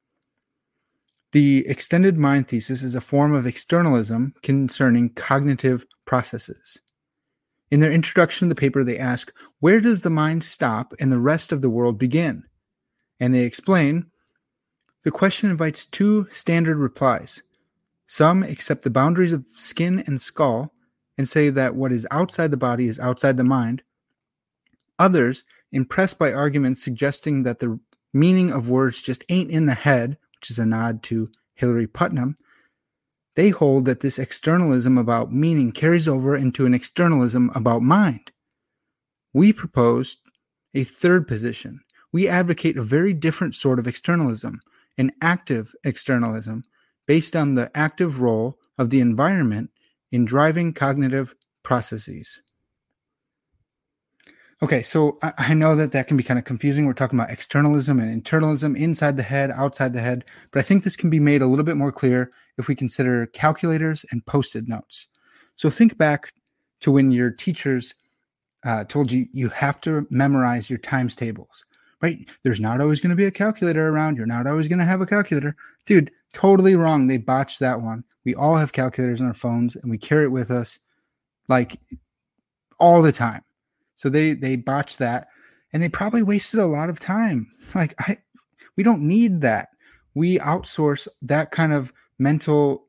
The 1.31 1.65
extended 1.67 2.17
mind 2.17 2.47
thesis 2.47 2.83
is 2.83 2.93
a 2.93 3.01
form 3.01 3.33
of 3.33 3.47
externalism 3.47 4.35
concerning 4.43 5.09
cognitive 5.09 5.85
processes. 6.05 6.79
In 7.71 7.79
their 7.79 7.91
introduction 7.91 8.47
to 8.47 8.53
the 8.53 8.59
paper, 8.59 8.83
they 8.83 8.99
ask, 8.99 9.33
Where 9.59 9.81
does 9.81 10.01
the 10.01 10.11
mind 10.11 10.43
stop 10.43 10.93
and 10.99 11.11
the 11.11 11.19
rest 11.19 11.51
of 11.51 11.61
the 11.61 11.71
world 11.71 11.97
begin? 11.97 12.43
And 13.19 13.33
they 13.33 13.45
explain, 13.45 14.11
The 15.03 15.11
question 15.11 15.49
invites 15.49 15.85
two 15.85 16.27
standard 16.29 16.77
replies. 16.77 17.41
Some 18.07 18.43
accept 18.43 18.83
the 18.83 18.89
boundaries 18.89 19.33
of 19.33 19.45
skin 19.47 20.03
and 20.05 20.21
skull 20.21 20.73
and 21.17 21.27
say 21.27 21.49
that 21.49 21.75
what 21.75 21.91
is 21.91 22.07
outside 22.11 22.51
the 22.51 22.57
body 22.57 22.87
is 22.87 22.99
outside 22.99 23.37
the 23.37 23.43
mind, 23.43 23.83
Others, 24.99 25.43
impressed 25.71 26.19
by 26.19 26.31
arguments 26.31 26.83
suggesting 26.83 27.43
that 27.43 27.59
the 27.59 27.79
meaning 28.13 28.51
of 28.51 28.69
words 28.69 29.01
just 29.01 29.23
ain't 29.29 29.49
in 29.49 29.65
the 29.65 29.73
head, 29.73 30.17
which 30.35 30.51
is 30.51 30.59
a 30.59 30.65
nod 30.65 31.01
to 31.03 31.29
Hilary 31.55 31.87
Putnam, 31.87 32.37
they 33.35 33.49
hold 33.49 33.85
that 33.85 34.01
this 34.01 34.19
externalism 34.19 34.97
about 34.97 35.31
meaning 35.31 35.71
carries 35.71 36.07
over 36.07 36.35
into 36.35 36.65
an 36.65 36.73
externalism 36.73 37.51
about 37.55 37.81
mind. 37.81 38.31
We 39.33 39.51
propose 39.51 40.17
a 40.75 40.83
third 40.83 41.27
position. 41.27 41.81
We 42.11 42.27
advocate 42.27 42.77
a 42.77 42.83
very 42.83 43.13
different 43.13 43.55
sort 43.55 43.79
of 43.79 43.87
externalism, 43.87 44.61
an 44.99 45.11
active 45.21 45.73
externalism 45.83 46.63
based 47.05 47.35
on 47.35 47.55
the 47.55 47.71
active 47.75 48.19
role 48.19 48.57
of 48.77 48.89
the 48.89 49.01
environment 49.01 49.69
in 50.11 50.25
driving 50.25 50.73
cognitive 50.73 51.35
processes. 51.63 52.39
Okay, 54.61 54.81
so 54.81 55.19
I, 55.21 55.53
know 55.53 55.75
that 55.75 55.91
that 55.91 56.07
can 56.07 56.15
be 56.15 56.23
kind 56.23 56.39
of 56.39 56.45
confusing. 56.45 56.85
We're 56.85 56.93
talking 56.93 57.19
about 57.19 57.31
externalism 57.31 57.99
and 57.99 58.23
internalism 58.23 58.77
inside 58.77 59.17
the 59.17 59.23
head, 59.23 59.51
outside 59.51 59.91
the 59.91 59.99
head, 59.99 60.23
but 60.51 60.59
I 60.59 60.61
think 60.61 60.83
this 60.83 60.95
can 60.95 61.09
be 61.09 61.19
made 61.19 61.41
a 61.41 61.47
little 61.47 61.65
bit 61.65 61.75
more 61.75 61.91
clear 61.91 62.31
if 62.57 62.69
we 62.69 62.75
consider 62.75 63.25
calculators 63.25 64.05
and 64.11 64.25
post 64.25 64.55
it 64.55 64.69
notes. 64.69 65.09
So 65.57 65.69
think 65.69 65.97
back 65.97 66.31
to 66.79 66.91
when 66.91 67.11
your 67.11 67.29
teachers 67.29 67.93
uh, 68.63 68.85
told 68.85 69.11
you 69.11 69.25
you 69.33 69.49
have 69.49 69.81
to 69.81 70.07
memorize 70.09 70.69
your 70.69 70.79
times 70.79 71.13
tables, 71.13 71.65
right? 72.01 72.29
There's 72.43 72.61
not 72.61 72.79
always 72.79 73.01
going 73.01 73.09
to 73.09 73.17
be 73.17 73.25
a 73.25 73.31
calculator 73.31 73.89
around. 73.89 74.15
You're 74.15 74.25
not 74.25 74.47
always 74.47 74.69
going 74.69 74.79
to 74.79 74.85
have 74.85 75.01
a 75.01 75.05
calculator. 75.05 75.57
Dude, 75.85 76.09
totally 76.33 76.75
wrong. 76.75 77.07
They 77.07 77.17
botched 77.17 77.59
that 77.59 77.81
one. 77.81 78.03
We 78.25 78.35
all 78.35 78.55
have 78.55 78.73
calculators 78.73 79.21
on 79.21 79.27
our 79.27 79.33
phones 79.33 79.75
and 79.75 79.89
we 79.89 79.97
carry 79.97 80.25
it 80.25 80.31
with 80.31 80.51
us 80.51 80.79
like 81.47 81.79
all 82.79 83.01
the 83.01 83.11
time. 83.11 83.41
So 83.95 84.09
they 84.09 84.33
they 84.33 84.55
botched 84.55 84.99
that 84.99 85.27
and 85.71 85.81
they 85.81 85.89
probably 85.89 86.23
wasted 86.23 86.59
a 86.59 86.65
lot 86.65 86.89
of 86.89 86.99
time. 86.99 87.49
Like 87.75 87.95
I 88.01 88.17
we 88.75 88.83
don't 88.83 89.01
need 89.01 89.41
that. 89.41 89.69
We 90.13 90.37
outsource 90.39 91.07
that 91.23 91.49
kind 91.49 91.73
of 91.73 91.91
mental 92.19 92.87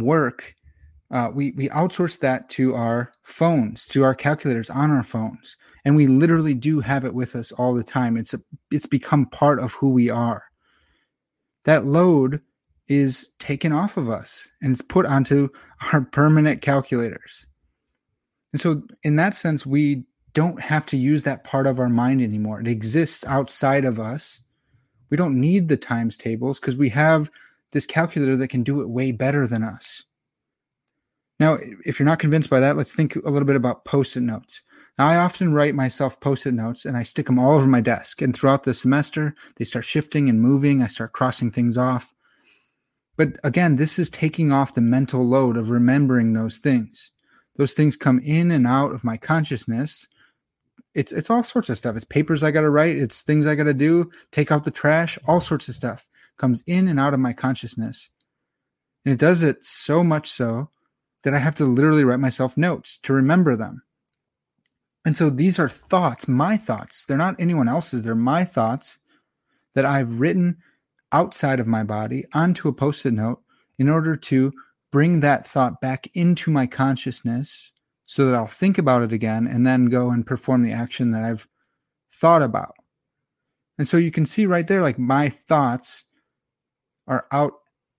work. 0.00 0.54
Uh, 1.10 1.30
we 1.32 1.52
we 1.52 1.68
outsource 1.70 2.18
that 2.20 2.48
to 2.50 2.74
our 2.74 3.12
phones, 3.22 3.86
to 3.86 4.02
our 4.02 4.14
calculators 4.14 4.68
on 4.68 4.90
our 4.90 5.02
phones, 5.02 5.56
and 5.84 5.96
we 5.96 6.06
literally 6.06 6.54
do 6.54 6.80
have 6.80 7.04
it 7.04 7.14
with 7.14 7.36
us 7.36 7.52
all 7.52 7.72
the 7.72 7.84
time. 7.84 8.16
It's 8.16 8.34
a, 8.34 8.40
it's 8.70 8.86
become 8.86 9.26
part 9.26 9.60
of 9.60 9.72
who 9.74 9.90
we 9.90 10.10
are. 10.10 10.42
That 11.64 11.86
load 11.86 12.40
is 12.88 13.28
taken 13.38 13.72
off 13.72 13.96
of 13.96 14.08
us 14.08 14.48
and 14.60 14.72
it's 14.72 14.82
put 14.82 15.06
onto 15.06 15.48
our 15.92 16.02
permanent 16.02 16.62
calculators. 16.62 17.46
And 18.52 18.60
so, 18.60 18.82
in 19.02 19.16
that 19.16 19.36
sense, 19.36 19.66
we 19.66 20.04
don't 20.32 20.60
have 20.60 20.86
to 20.86 20.96
use 20.96 21.22
that 21.22 21.44
part 21.44 21.66
of 21.66 21.80
our 21.80 21.88
mind 21.88 22.22
anymore. 22.22 22.60
It 22.60 22.68
exists 22.68 23.24
outside 23.26 23.84
of 23.84 23.98
us. 23.98 24.40
We 25.10 25.16
don't 25.16 25.40
need 25.40 25.68
the 25.68 25.76
times 25.76 26.16
tables 26.16 26.60
because 26.60 26.76
we 26.76 26.88
have 26.90 27.30
this 27.72 27.86
calculator 27.86 28.36
that 28.36 28.48
can 28.48 28.62
do 28.62 28.80
it 28.80 28.88
way 28.88 29.12
better 29.12 29.46
than 29.46 29.62
us. 29.62 30.02
Now, 31.40 31.58
if 31.84 31.98
you're 31.98 32.06
not 32.06 32.20
convinced 32.20 32.50
by 32.50 32.60
that, 32.60 32.76
let's 32.76 32.94
think 32.94 33.16
a 33.16 33.30
little 33.30 33.46
bit 33.46 33.56
about 33.56 33.84
post 33.84 34.16
it 34.16 34.20
notes. 34.20 34.62
Now, 34.98 35.08
I 35.08 35.16
often 35.16 35.52
write 35.52 35.74
myself 35.74 36.20
post 36.20 36.46
it 36.46 36.52
notes 36.52 36.84
and 36.84 36.96
I 36.96 37.02
stick 37.02 37.26
them 37.26 37.38
all 37.38 37.52
over 37.52 37.66
my 37.66 37.80
desk. 37.80 38.22
And 38.22 38.34
throughout 38.34 38.62
the 38.62 38.74
semester, 38.74 39.34
they 39.56 39.64
start 39.64 39.84
shifting 39.84 40.28
and 40.28 40.40
moving. 40.40 40.82
I 40.82 40.86
start 40.86 41.12
crossing 41.12 41.50
things 41.50 41.76
off. 41.76 42.14
But 43.16 43.36
again, 43.42 43.76
this 43.76 43.98
is 43.98 44.08
taking 44.10 44.52
off 44.52 44.74
the 44.74 44.80
mental 44.80 45.26
load 45.26 45.56
of 45.56 45.70
remembering 45.70 46.32
those 46.32 46.58
things. 46.58 47.10
Those 47.56 47.72
things 47.72 47.96
come 47.96 48.20
in 48.20 48.50
and 48.50 48.66
out 48.66 48.92
of 48.92 49.04
my 49.04 49.16
consciousness. 49.16 50.08
It's 50.94 51.12
it's 51.12 51.30
all 51.30 51.42
sorts 51.42 51.70
of 51.70 51.76
stuff. 51.76 51.96
It's 51.96 52.04
papers 52.04 52.42
i 52.42 52.50
got 52.50 52.62
to 52.62 52.70
write. 52.70 52.96
It's 52.96 53.22
things 53.22 53.46
i 53.46 53.54
got 53.54 53.64
to 53.64 53.74
do. 53.74 54.10
Take 54.30 54.52
out 54.52 54.64
the 54.64 54.70
trash. 54.70 55.18
All 55.26 55.40
sorts 55.40 55.68
of 55.68 55.74
stuff 55.74 56.08
comes 56.36 56.62
in 56.66 56.88
and 56.88 57.00
out 57.00 57.14
of 57.14 57.20
my 57.20 57.32
consciousness. 57.32 58.10
And 59.04 59.12
it 59.12 59.18
does 59.18 59.42
it 59.42 59.64
so 59.64 60.02
much 60.02 60.28
so 60.30 60.70
that 61.22 61.34
i 61.34 61.38
have 61.38 61.54
to 61.56 61.64
literally 61.64 62.04
write 62.04 62.20
myself 62.20 62.56
notes 62.56 62.98
to 63.02 63.12
remember 63.12 63.56
them 63.56 63.82
and 65.04 65.16
so 65.16 65.30
these 65.30 65.58
are 65.58 65.68
thoughts 65.68 66.28
my 66.28 66.56
thoughts 66.56 67.04
they're 67.04 67.16
not 67.16 67.36
anyone 67.38 67.68
else's 67.68 68.02
they're 68.02 68.14
my 68.14 68.44
thoughts 68.44 68.98
that 69.74 69.84
i've 69.84 70.20
written 70.20 70.56
outside 71.12 71.60
of 71.60 71.66
my 71.66 71.82
body 71.82 72.24
onto 72.34 72.68
a 72.68 72.72
post-it 72.72 73.12
note 73.12 73.40
in 73.78 73.88
order 73.88 74.16
to 74.16 74.52
bring 74.90 75.20
that 75.20 75.46
thought 75.46 75.80
back 75.80 76.08
into 76.14 76.50
my 76.50 76.66
consciousness 76.66 77.72
so 78.06 78.26
that 78.26 78.34
I'll 78.34 78.46
think 78.46 78.78
about 78.78 79.02
it 79.02 79.12
again 79.12 79.46
and 79.46 79.66
then 79.66 79.86
go 79.86 80.10
and 80.10 80.26
perform 80.26 80.62
the 80.62 80.72
action 80.72 81.10
that 81.12 81.24
I've 81.24 81.48
thought 82.12 82.42
about. 82.42 82.74
And 83.78 83.88
so 83.88 83.96
you 83.96 84.10
can 84.10 84.26
see 84.26 84.46
right 84.46 84.66
there, 84.66 84.82
like 84.82 84.98
my 84.98 85.28
thoughts 85.28 86.04
are 87.06 87.26
out 87.32 87.54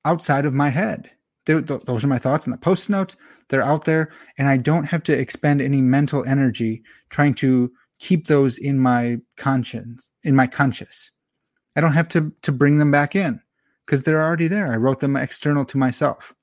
outside 0.05 0.45
of 0.45 0.53
my 0.53 0.69
head. 0.69 1.09
Th- 1.45 1.65
those 1.65 2.03
are 2.03 2.07
my 2.07 2.17
thoughts 2.17 2.47
in 2.47 2.51
the 2.51 2.57
post 2.57 2.89
notes. 2.89 3.15
They're 3.49 3.63
out 3.63 3.85
there, 3.85 4.11
and 4.37 4.47
I 4.47 4.57
don't 4.57 4.85
have 4.85 5.03
to 5.03 5.13
expend 5.13 5.61
any 5.61 5.81
mental 5.81 6.25
energy 6.25 6.83
trying 7.09 7.35
to 7.35 7.71
keep 7.99 8.27
those 8.27 8.57
in 8.57 8.79
my 8.79 9.19
conscience, 9.37 10.09
in 10.23 10.35
my 10.35 10.47
conscious. 10.47 11.11
I 11.75 11.81
don't 11.81 11.93
have 11.93 12.09
to 12.09 12.33
to 12.41 12.51
bring 12.51 12.77
them 12.77 12.91
back 12.91 13.15
in 13.15 13.41
because 13.85 14.03
they're 14.03 14.23
already 14.23 14.47
there. 14.47 14.71
I 14.71 14.77
wrote 14.77 14.99
them 14.99 15.15
external 15.15 15.65
to 15.65 15.77
myself. 15.77 16.33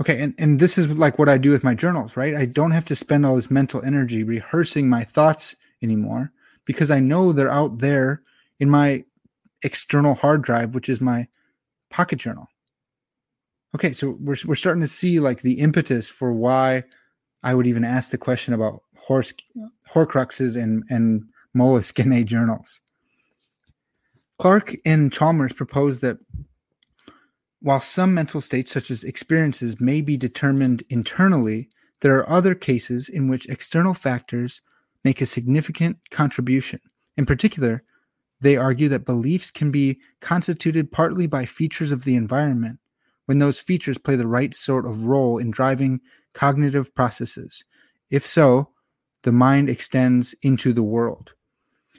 Okay, 0.00 0.20
and, 0.20 0.34
and 0.38 0.58
this 0.58 0.78
is 0.78 0.88
like 0.88 1.18
what 1.18 1.28
I 1.28 1.36
do 1.36 1.50
with 1.50 1.62
my 1.62 1.74
journals, 1.74 2.16
right? 2.16 2.34
I 2.34 2.46
don't 2.46 2.70
have 2.70 2.86
to 2.86 2.96
spend 2.96 3.26
all 3.26 3.36
this 3.36 3.50
mental 3.50 3.82
energy 3.82 4.24
rehearsing 4.24 4.88
my 4.88 5.04
thoughts 5.04 5.54
anymore 5.82 6.32
because 6.64 6.90
I 6.90 7.00
know 7.00 7.32
they're 7.32 7.50
out 7.50 7.78
there 7.78 8.22
in 8.58 8.70
my 8.70 9.04
external 9.62 10.14
hard 10.14 10.42
drive, 10.42 10.74
which 10.74 10.88
is 10.88 11.02
my 11.02 11.28
pocket 11.90 12.18
journal. 12.18 12.46
Okay, 13.74 13.92
so 13.92 14.16
we're 14.20 14.36
we're 14.46 14.54
starting 14.56 14.82
to 14.82 14.88
see 14.88 15.20
like 15.20 15.42
the 15.42 15.60
impetus 15.60 16.08
for 16.08 16.32
why 16.32 16.84
I 17.42 17.54
would 17.54 17.66
even 17.66 17.84
ask 17.84 18.10
the 18.10 18.18
question 18.18 18.52
about 18.52 18.82
horse 18.96 19.32
horcruxes 19.90 20.60
and 20.60 20.82
and 20.90 21.24
moleskine 21.56 22.24
journals. 22.24 22.80
Clark 24.38 24.74
and 24.84 25.12
Chalmers 25.12 25.52
proposed 25.52 26.00
that 26.00 26.18
while 27.60 27.80
some 27.80 28.14
mental 28.14 28.40
states, 28.40 28.72
such 28.72 28.90
as 28.90 29.04
experiences, 29.04 29.80
may 29.80 30.00
be 30.00 30.16
determined 30.16 30.82
internally, 30.88 31.68
there 32.00 32.16
are 32.16 32.28
other 32.28 32.54
cases 32.54 33.08
in 33.08 33.28
which 33.28 33.48
external 33.48 33.92
factors 33.92 34.62
make 35.04 35.20
a 35.20 35.26
significant 35.26 35.98
contribution. 36.10 36.80
In 37.18 37.26
particular, 37.26 37.82
they 38.40 38.56
argue 38.56 38.88
that 38.88 39.04
beliefs 39.04 39.50
can 39.50 39.70
be 39.70 40.00
constituted 40.20 40.90
partly 40.90 41.26
by 41.26 41.44
features 41.44 41.92
of 41.92 42.04
the 42.04 42.16
environment 42.16 42.79
when 43.30 43.38
those 43.38 43.60
features 43.60 43.96
play 43.96 44.16
the 44.16 44.26
right 44.26 44.52
sort 44.56 44.84
of 44.84 45.06
role 45.06 45.38
in 45.38 45.52
driving 45.52 46.00
cognitive 46.34 46.92
processes. 46.96 47.64
If 48.10 48.26
so, 48.26 48.70
the 49.22 49.30
mind 49.30 49.70
extends 49.70 50.34
into 50.42 50.72
the 50.72 50.82
world. 50.82 51.32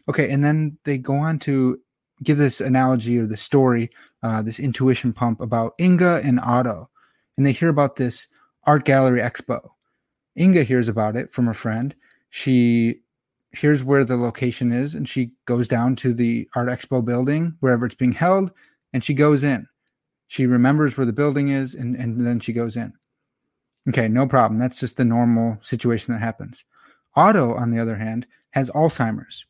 Okay, 0.10 0.30
and 0.30 0.44
then 0.44 0.78
they 0.84 0.98
go 0.98 1.14
on 1.14 1.40
to 1.40 1.80
give 2.22 2.38
this 2.38 2.60
analogy 2.60 3.18
or 3.18 3.28
the 3.28 3.38
story, 3.38 3.90
uh, 4.24 4.42
this 4.42 4.60
intuition 4.60 5.14
pump 5.14 5.40
about 5.40 5.72
Inga 5.80 6.20
and 6.22 6.38
Otto. 6.42 6.90
And 7.38 7.46
they 7.46 7.54
hear 7.54 7.70
about 7.70 7.96
this 7.96 8.28
art 8.66 8.84
gallery 8.84 9.22
expo. 9.22 9.62
Inga 10.38 10.64
hears 10.64 10.90
about 10.90 11.16
it 11.16 11.32
from 11.32 11.48
a 11.48 11.54
friend. 11.54 11.96
She 12.30 13.00
hears 13.54 13.86
where 13.86 14.04
the 14.04 14.18
location 14.18 14.74
is 14.74 14.96
and 14.96 15.08
she 15.08 15.32
goes 15.46 15.70
down 15.70 15.96
to 15.96 16.14
the 16.14 16.50
art 16.58 16.68
expo 16.68 17.06
building, 17.06 17.56
wherever 17.62 17.86
it's 17.86 17.96
being 17.96 18.12
held, 18.12 18.52
and 18.92 19.02
she 19.02 19.14
goes 19.14 19.46
in. 19.46 19.66
She 20.32 20.46
remembers 20.46 20.96
where 20.96 21.06
the 21.06 21.12
building 21.12 21.50
is 21.50 21.76
and, 21.76 21.94
and 21.94 22.26
then 22.26 22.40
she 22.40 22.54
goes 22.54 22.78
in. 22.78 22.94
Okay, 23.90 24.08
no 24.08 24.26
problem. 24.26 24.62
That's 24.62 24.80
just 24.80 24.96
the 24.96 25.04
normal 25.04 25.58
situation 25.62 26.14
that 26.14 26.22
happens. 26.22 26.64
Otto, 27.18 27.54
on 27.54 27.70
the 27.70 27.80
other 27.80 27.98
hand, 27.98 28.26
has 28.52 28.70
Alzheimer's. 28.70 29.46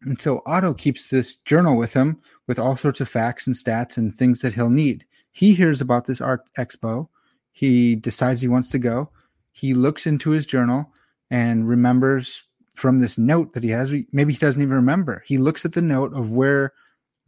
And 0.00 0.18
so 0.18 0.40
Otto 0.46 0.72
keeps 0.72 1.10
this 1.10 1.36
journal 1.36 1.76
with 1.76 1.92
him 1.92 2.18
with 2.46 2.58
all 2.58 2.78
sorts 2.78 3.02
of 3.02 3.10
facts 3.10 3.46
and 3.46 3.54
stats 3.54 3.98
and 3.98 4.16
things 4.16 4.40
that 4.40 4.54
he'll 4.54 4.70
need. 4.70 5.04
He 5.32 5.52
hears 5.52 5.82
about 5.82 6.06
this 6.06 6.22
art 6.22 6.48
expo. 6.56 7.08
He 7.52 7.94
decides 7.94 8.40
he 8.40 8.48
wants 8.48 8.70
to 8.70 8.78
go. 8.78 9.10
He 9.52 9.74
looks 9.74 10.06
into 10.06 10.30
his 10.30 10.46
journal 10.46 10.90
and 11.30 11.68
remembers 11.68 12.42
from 12.74 13.00
this 13.00 13.18
note 13.18 13.52
that 13.52 13.64
he 13.64 13.68
has. 13.68 13.94
Maybe 14.12 14.32
he 14.32 14.38
doesn't 14.38 14.62
even 14.62 14.76
remember. 14.76 15.22
He 15.26 15.36
looks 15.36 15.66
at 15.66 15.74
the 15.74 15.82
note 15.82 16.14
of 16.14 16.32
where 16.32 16.72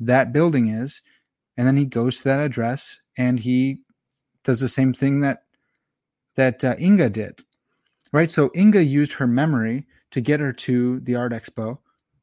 that 0.01 0.33
building 0.33 0.69
is, 0.69 1.03
and 1.57 1.67
then 1.67 1.77
he 1.77 1.85
goes 1.85 2.19
to 2.19 2.25
that 2.25 2.41
address 2.41 3.01
and 3.17 3.41
he 3.41 3.79
does 4.45 4.61
the 4.61 4.69
same 4.69 4.93
thing 4.93 5.21
that 5.21 5.45
that 6.35 6.65
uh, 6.65 6.75
Inga 6.79 7.11
did. 7.11 7.43
Right? 8.13 8.31
So 8.31 8.51
Inga 8.57 8.85
used 8.85 9.13
her 9.15 9.27
memory 9.27 9.87
to 10.11 10.21
get 10.21 10.41
her 10.41 10.53
to 10.53 11.01
the 11.01 11.15
art 11.15 11.33
expo 11.33 11.79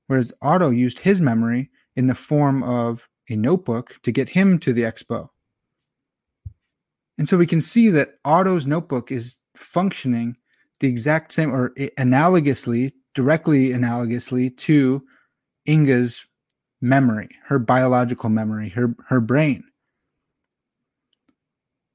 whereas 0.10 0.34
Otto 0.42 0.72
used 0.72 0.98
his 0.98 1.22
memory 1.22 1.70
in 1.96 2.08
the 2.08 2.16
form 2.16 2.64
of 2.64 3.08
a 3.30 3.36
notebook 3.36 4.00
to 4.02 4.12
get 4.12 4.28
him 4.28 4.58
to 4.58 4.74
the 4.74 4.82
expo. 4.82 5.30
And 7.20 7.30
so 7.30 7.38
we 7.38 7.46
can 7.46 7.62
see 7.62 7.90
that 7.92 8.16
Otto's 8.26 8.66
notebook 8.66 9.12
is 9.12 9.36
functioning 9.56 10.36
the 10.80 10.88
exact 10.88 11.32
same 11.32 11.54
or 11.54 11.76
analogously, 12.00 12.92
directly 13.14 13.70
analogously 13.70 14.58
to 14.58 15.04
Inga's 15.68 16.26
memory, 16.82 17.30
her 17.46 17.60
biological 17.60 18.30
memory, 18.30 18.70
her 18.70 18.96
her 19.08 19.22
brain. 19.22 19.64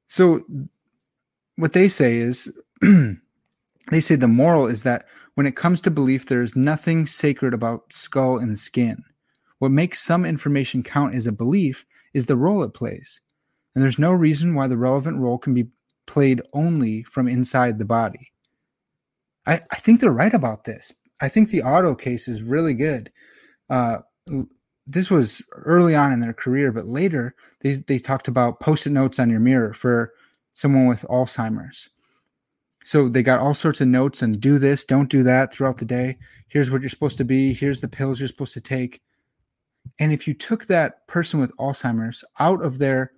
So 0.06 0.42
what 1.56 1.72
they 1.72 1.88
say 1.88 2.16
is 2.16 2.52
they 3.90 4.00
say 4.00 4.14
the 4.14 4.28
moral 4.28 4.66
is 4.66 4.82
that 4.82 5.06
when 5.34 5.46
it 5.46 5.56
comes 5.56 5.80
to 5.82 5.90
belief, 5.90 6.26
there 6.26 6.42
is 6.42 6.54
nothing 6.54 7.06
sacred 7.06 7.54
about 7.54 7.92
skull 7.92 8.38
and 8.38 8.58
skin. 8.58 9.02
What 9.58 9.72
makes 9.72 10.00
some 10.00 10.24
information 10.24 10.82
count 10.82 11.14
as 11.14 11.26
a 11.26 11.32
belief 11.32 11.84
is 12.12 12.26
the 12.26 12.36
role 12.36 12.62
it 12.62 12.74
plays. 12.74 13.20
And 13.74 13.82
there's 13.82 13.98
no 13.98 14.12
reason 14.12 14.54
why 14.54 14.68
the 14.68 14.76
relevant 14.76 15.18
role 15.18 15.38
can 15.38 15.54
be 15.54 15.66
played 16.06 16.40
only 16.52 17.02
from 17.04 17.26
inside 17.26 17.78
the 17.78 17.84
body. 17.84 18.30
I, 19.46 19.60
I 19.72 19.76
think 19.76 20.00
they're 20.00 20.12
right 20.12 20.34
about 20.34 20.64
this. 20.64 20.92
I 21.20 21.28
think 21.28 21.48
the 21.48 21.62
Otto 21.62 21.94
case 21.94 22.28
is 22.28 22.42
really 22.42 22.74
good. 22.74 23.10
Uh, 23.68 23.98
this 24.86 25.10
was 25.10 25.42
early 25.52 25.94
on 25.94 26.12
in 26.12 26.20
their 26.20 26.34
career, 26.34 26.72
but 26.72 26.86
later 26.86 27.34
they, 27.60 27.72
they 27.72 27.98
talked 27.98 28.28
about 28.28 28.60
post 28.60 28.86
it 28.86 28.90
notes 28.90 29.18
on 29.18 29.30
your 29.30 29.40
mirror 29.40 29.72
for 29.72 30.12
someone 30.54 30.86
with 30.86 31.04
Alzheimer's. 31.08 31.88
So 32.84 33.08
they 33.08 33.22
got 33.22 33.40
all 33.40 33.54
sorts 33.54 33.80
of 33.80 33.88
notes 33.88 34.20
and 34.20 34.40
do 34.40 34.58
this, 34.58 34.84
don't 34.84 35.08
do 35.08 35.22
that 35.22 35.52
throughout 35.52 35.78
the 35.78 35.86
day. 35.86 36.18
Here's 36.48 36.70
what 36.70 36.82
you're 36.82 36.90
supposed 36.90 37.16
to 37.18 37.24
be. 37.24 37.54
Here's 37.54 37.80
the 37.80 37.88
pills 37.88 38.20
you're 38.20 38.28
supposed 38.28 38.52
to 38.54 38.60
take. 38.60 39.00
And 39.98 40.12
if 40.12 40.28
you 40.28 40.34
took 40.34 40.66
that 40.66 41.06
person 41.08 41.40
with 41.40 41.56
Alzheimer's 41.56 42.22
out 42.38 42.62
of 42.62 42.78
their 42.78 43.12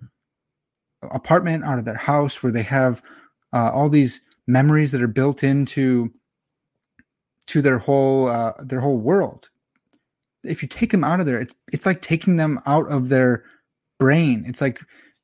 apartment, 1.01 1.63
out 1.63 1.79
of 1.79 1.85
their 1.85 1.97
house, 1.97 2.41
where 2.41 2.51
they 2.51 2.63
have 2.63 3.01
uh, 3.53 3.71
all 3.73 3.89
these 3.89 4.21
memories 4.47 4.91
that 4.91 5.01
are 5.01 5.07
built 5.07 5.43
into 5.43 6.11
to 7.47 7.61
their 7.61 7.77
whole 7.77 8.27
uh, 8.27 8.53
their 8.59 8.79
whole 8.79 8.97
world, 8.97 9.49
if 10.47 10.61
you 10.61 10.67
take 10.67 10.91
them 10.91 11.03
out 11.03 11.19
of 11.19 11.25
there, 11.25 11.41
it's, 11.41 11.53
it's 11.71 11.85
like 11.85 12.01
taking 12.01 12.37
them 12.37 12.59
out 12.65 12.89
of 12.89 13.09
their 13.09 13.43
brain. 13.99 14.43
It's 14.47 14.61
like 14.61 14.81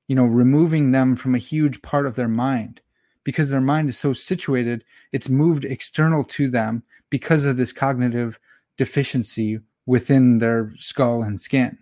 you 0.08 0.15
know 0.15 0.25
removing 0.25 0.92
them 0.92 1.15
from 1.15 1.36
a 1.36 1.39
huge 1.39 1.82
part 1.82 2.06
of 2.06 2.15
their 2.15 2.27
mind 2.27 2.82
because 3.24 3.50
their 3.50 3.62
mind 3.62 3.89
is 3.89 3.98
so 3.98 4.13
situated, 4.13 4.84
it's 5.12 5.30
moved 5.30 5.65
external 5.65 6.24
to 6.25 6.50
them 6.50 6.84
because 7.10 7.46
of 7.46 7.58
this 7.58 7.72
cognitive 7.72 8.39
deficiency 8.77 9.60
within 9.86 10.39
their 10.39 10.74
skull 10.77 11.24
and 11.24 11.39
skin. 11.39 11.77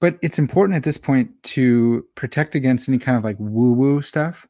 But 0.00 0.18
it's 0.20 0.38
important 0.38 0.76
at 0.76 0.82
this 0.82 0.98
point 0.98 1.30
to 1.44 2.04
protect 2.16 2.54
against 2.54 2.88
any 2.88 2.98
kind 2.98 3.16
of 3.16 3.22
like 3.22 3.36
woo 3.38 3.72
woo 3.72 4.02
stuff. 4.02 4.48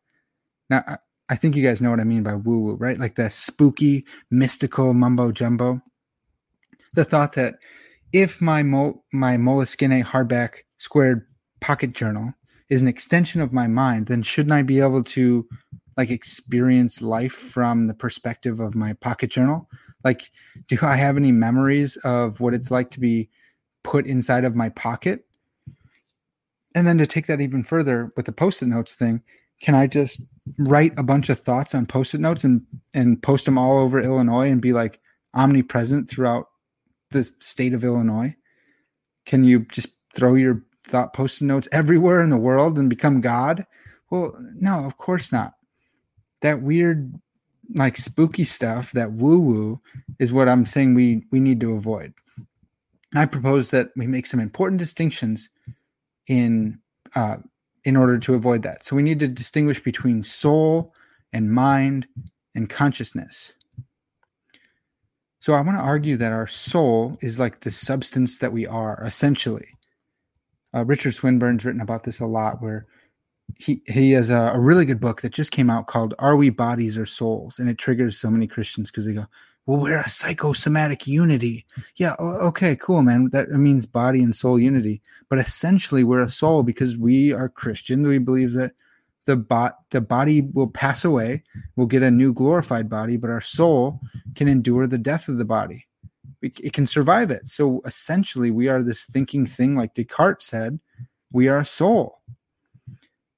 Now, 0.71 0.83
I 1.29 1.37
think 1.37 1.57
you 1.57 1.63
guys 1.63 1.83
know 1.83 1.91
what 1.91 2.01
I 2.01 2.05
mean 2.05 2.23
by 2.23 2.35
woo 2.35 2.61
woo, 2.61 2.75
right? 2.75 2.99
Like 2.99 3.17
the 3.17 3.29
spooky, 3.29 4.07
mystical 4.31 4.95
mumbo 4.95 5.31
jumbo. 5.31 5.83
The 6.95 7.05
thought 7.05 7.33
that 7.35 7.57
if 8.13 8.41
my 8.41 8.63
Mol- 8.63 9.05
my 9.13 9.37
Moleskine 9.37 10.05
hardback 10.05 10.59
squared 10.79 11.27
pocket 11.61 11.93
journal 11.93 12.35
is 12.69 12.83
an 12.83 12.89
extension 12.89 13.41
of 13.41 13.53
my 13.53 13.67
mind, 13.67 14.07
then 14.07 14.23
shouldn't 14.23 14.53
I 14.53 14.63
be 14.63 14.81
able 14.81 15.03
to 15.05 15.47
like 15.97 16.11
experience 16.11 17.03
life 17.03 17.33
from 17.33 17.85
the 17.85 17.95
perspective 17.95 18.61
of 18.61 18.75
my 18.75 18.93
pocket 18.95 19.31
journal? 19.31 19.69
Like, 20.05 20.31
do 20.69 20.79
I 20.83 20.97
have 20.97 21.17
any 21.17 21.33
memories 21.33 21.97
of 21.99 22.41
what 22.41 22.55
it's 22.55 22.71
like 22.71 22.91
to 22.93 23.01
be 23.01 23.29
put 23.85 24.07
inside 24.07 24.45
of 24.45 24.57
my 24.57 24.69
pocket? 24.71 25.25
And 26.75 26.87
then 26.87 26.99
to 26.99 27.07
take 27.07 27.27
that 27.27 27.41
even 27.41 27.63
further 27.63 28.13
with 28.17 28.27
the 28.27 28.33
post-it 28.33 28.67
notes 28.67 28.95
thing, 28.95 29.23
can 29.61 29.75
I 29.75 29.87
just 29.87 30.23
write 30.59 30.93
a 30.99 31.03
bunch 31.03 31.29
of 31.29 31.39
thoughts 31.39 31.75
on 31.75 31.87
post-it 31.87 32.21
notes 32.21 32.45
and 32.45 32.63
and 32.95 33.23
post 33.23 33.45
them 33.45 33.59
all 33.59 33.79
over 33.79 34.01
Illinois 34.01 34.51
and 34.51 34.61
be 34.61 34.73
like 34.73 34.99
omnipresent 35.35 36.09
throughout 36.09 36.47
the 37.13 37.29
state 37.41 37.75
of 37.75 37.85
Illinois? 37.85 38.35
Can 39.27 39.45
you 39.45 39.61
just 39.67 39.89
throw 40.15 40.35
your 40.35 40.63
thought 40.87 41.13
post-it 41.13 41.45
notes 41.45 41.69
everywhere 41.73 42.23
in 42.23 42.31
the 42.31 42.37
world 42.37 42.79
and 42.79 42.91
become 42.91 43.21
God? 43.21 43.67
Well, 44.11 44.35
no, 44.57 44.85
of 44.85 44.97
course 44.99 45.33
not. 45.33 45.55
That 46.41 46.63
weird, 46.63 47.15
like 47.75 47.97
spooky 47.97 48.45
stuff, 48.45 48.93
that 48.93 49.13
woo-woo, 49.13 49.81
is 50.19 50.33
what 50.33 50.49
I'm 50.49 50.67
saying 50.67 50.95
we 50.95 51.25
we 51.31 51.41
need 51.41 51.61
to 51.61 51.75
avoid. 51.75 52.13
I 53.15 53.27
propose 53.27 53.71
that 53.71 53.91
we 53.97 54.07
make 54.07 54.27
some 54.27 54.41
important 54.41 54.81
distinctions 54.81 55.49
in 56.27 56.81
uh, 57.15 57.37
in 57.85 57.97
order 57.97 58.19
to 58.19 58.35
avoid 58.35 58.63
that. 58.63 58.85
So 58.85 58.97
we 58.97 59.03
need 59.03 59.21
to 59.21 59.29
distinguish 59.29 59.81
between 59.83 60.23
soul 60.23 60.95
and 61.33 61.53
mind 61.53 62.07
and 62.55 62.69
consciousness. 62.69 63.53
So 65.43 65.55
I 65.55 65.61
want 65.61 65.77
to 65.77 65.83
argue 65.83 66.17
that 66.19 66.31
our 66.31 66.47
soul 66.47 67.19
is 67.21 67.41
like 67.41 67.61
the 67.61 67.73
substance 67.73 68.39
that 68.39 68.53
we 68.53 68.65
are, 68.65 69.03
essentially. 69.05 69.67
Uh, 70.73 70.85
Richard 70.85 71.15
Swinburne's 71.15 71.65
written 71.65 71.81
about 71.81 72.05
this 72.05 72.21
a 72.21 72.27
lot, 72.27 72.63
where 72.63 72.87
he 73.57 73.83
he 73.89 74.13
has 74.13 74.31
a, 74.31 74.53
a, 74.55 74.61
really 74.61 74.85
good 74.85 75.01
book 75.01 75.21
that 75.21 75.33
just 75.33 75.51
came 75.51 75.69
out 75.69 75.89
called 75.89 76.15
"Are 76.21 76.37
We 76.37 76.51
Bodies 76.51 76.97
or 76.97 77.07
Souls?" 77.07 77.59
and 77.59 77.69
it 77.69 77.77
triggers 77.77 78.17
so 78.17 78.31
many 78.31 78.47
Christians 78.47 78.93
because 78.93 79.05
they 79.05 79.15
go, 79.15 79.27
"Well, 79.67 79.81
we're 79.81 79.99
a 79.99 80.09
psychosomatic 80.09 81.09
unity." 81.09 81.67
Yeah, 81.97 82.15
okay, 82.21 82.77
cool, 82.77 83.03
man. 83.03 83.29
That 83.31 83.51
means 83.51 83.85
body 83.85 84.23
and 84.23 84.37
soul 84.37 84.61
unity, 84.61 85.03
but 85.29 85.41
essentially 85.41 86.05
we're 86.05 86.23
a 86.23 86.31
soul 86.31 86.63
because 86.63 86.97
we 86.97 87.33
are 87.33 87.49
Christians. 87.49 88.07
We 88.07 88.19
believe 88.19 88.53
that 88.53 88.75
the 89.25 89.37
bot 89.37 89.79
the 89.91 90.01
body 90.01 90.41
will 90.41 90.69
pass 90.69 91.05
away, 91.05 91.43
we'll 91.77 91.87
get 91.87 92.03
a 92.03 92.11
new 92.11 92.33
glorified 92.33 92.89
body, 92.89 93.17
but 93.17 93.31
our 93.31 93.41
soul 93.41 94.01
can 94.35 94.49
endure 94.49 94.87
the 94.87 94.99
death 94.99 95.29
of 95.29 95.39
the 95.39 95.45
body 95.45 95.87
it 96.43 96.73
can 96.73 96.87
survive 96.87 97.31
it. 97.31 97.49
So 97.49 97.81
essentially, 97.85 98.51
we 98.51 98.69
are 98.69 98.83
this 98.83 99.05
thinking 99.05 99.47
thing, 99.47 99.77
like 99.77 99.95
Descartes 99.95 100.45
said, 100.45 100.81
we 101.33 101.49
are 101.49 101.61
a 101.61 101.65
soul. 101.65 102.21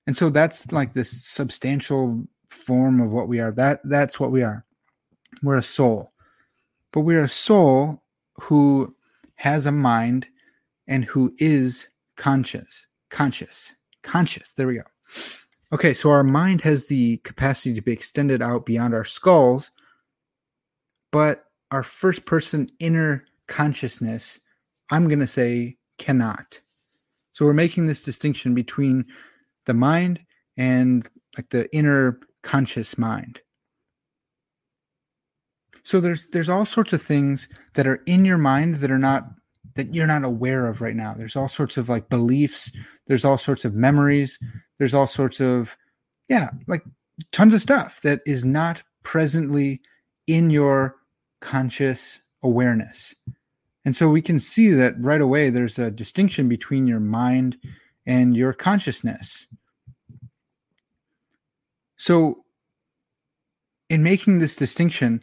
And 0.06 0.16
so 0.16 0.30
that's 0.30 0.72
like 0.72 0.92
this 0.92 1.22
substantial 1.22 2.26
form 2.50 3.00
of 3.00 3.12
what 3.12 3.28
we 3.28 3.40
are. 3.40 3.52
That 3.52 3.80
that's 3.84 4.18
what 4.18 4.32
we 4.32 4.42
are. 4.42 4.64
We're 5.42 5.58
a 5.58 5.62
soul. 5.62 6.12
But 6.92 7.00
we're 7.00 7.24
a 7.24 7.28
soul 7.28 8.02
who 8.34 8.94
has 9.36 9.66
a 9.66 9.72
mind 9.72 10.26
and 10.86 11.04
who 11.04 11.34
is 11.38 11.88
conscious. 12.16 12.86
Conscious. 13.10 13.74
Conscious. 14.02 14.52
There 14.52 14.66
we 14.66 14.76
go. 14.76 14.82
Okay, 15.72 15.94
so 15.94 16.10
our 16.10 16.22
mind 16.22 16.60
has 16.60 16.86
the 16.86 17.16
capacity 17.18 17.74
to 17.74 17.82
be 17.82 17.92
extended 17.92 18.42
out 18.42 18.66
beyond 18.66 18.94
our 18.94 19.04
skulls, 19.04 19.70
but 21.10 21.44
our 21.70 21.82
first 21.82 22.26
person 22.26 22.68
inner 22.78 23.24
consciousness, 23.48 24.40
I'm 24.90 25.08
going 25.08 25.20
to 25.20 25.26
say 25.26 25.76
cannot. 25.98 26.60
So 27.32 27.44
we're 27.44 27.52
making 27.52 27.86
this 27.86 28.02
distinction 28.02 28.54
between 28.54 29.06
the 29.66 29.74
mind 29.74 30.20
and 30.56 31.08
like 31.36 31.48
the 31.50 31.74
inner 31.74 32.20
conscious 32.42 32.96
mind. 32.96 33.40
So 35.82 36.00
there's 36.00 36.28
there's 36.28 36.48
all 36.48 36.64
sorts 36.64 36.92
of 36.92 37.02
things 37.02 37.48
that 37.74 37.86
are 37.86 38.02
in 38.06 38.24
your 38.24 38.38
mind 38.38 38.76
that 38.76 38.90
are 38.90 38.98
not 38.98 39.24
that 39.74 39.94
you're 39.94 40.06
not 40.06 40.24
aware 40.24 40.66
of 40.66 40.80
right 40.80 40.94
now. 40.94 41.14
There's 41.14 41.36
all 41.36 41.48
sorts 41.48 41.76
of 41.76 41.88
like 41.88 42.08
beliefs, 42.08 42.72
there's 43.06 43.24
all 43.24 43.38
sorts 43.38 43.64
of 43.64 43.74
memories, 43.74 44.38
there's 44.78 44.94
all 44.94 45.06
sorts 45.06 45.40
of 45.40 45.76
yeah, 46.28 46.50
like 46.66 46.82
tons 47.32 47.54
of 47.54 47.60
stuff 47.60 48.00
that 48.02 48.20
is 48.26 48.44
not 48.44 48.82
presently 49.02 49.80
in 50.26 50.50
your 50.50 50.96
conscious 51.40 52.22
awareness. 52.42 53.14
And 53.84 53.94
so 53.94 54.08
we 54.08 54.22
can 54.22 54.40
see 54.40 54.70
that 54.70 54.94
right 54.98 55.20
away 55.20 55.50
there's 55.50 55.78
a 55.78 55.90
distinction 55.90 56.48
between 56.48 56.86
your 56.86 57.00
mind 57.00 57.58
and 58.06 58.36
your 58.36 58.52
consciousness. 58.52 59.46
So, 61.96 62.44
in 63.90 64.02
making 64.02 64.38
this 64.38 64.56
distinction, 64.56 65.22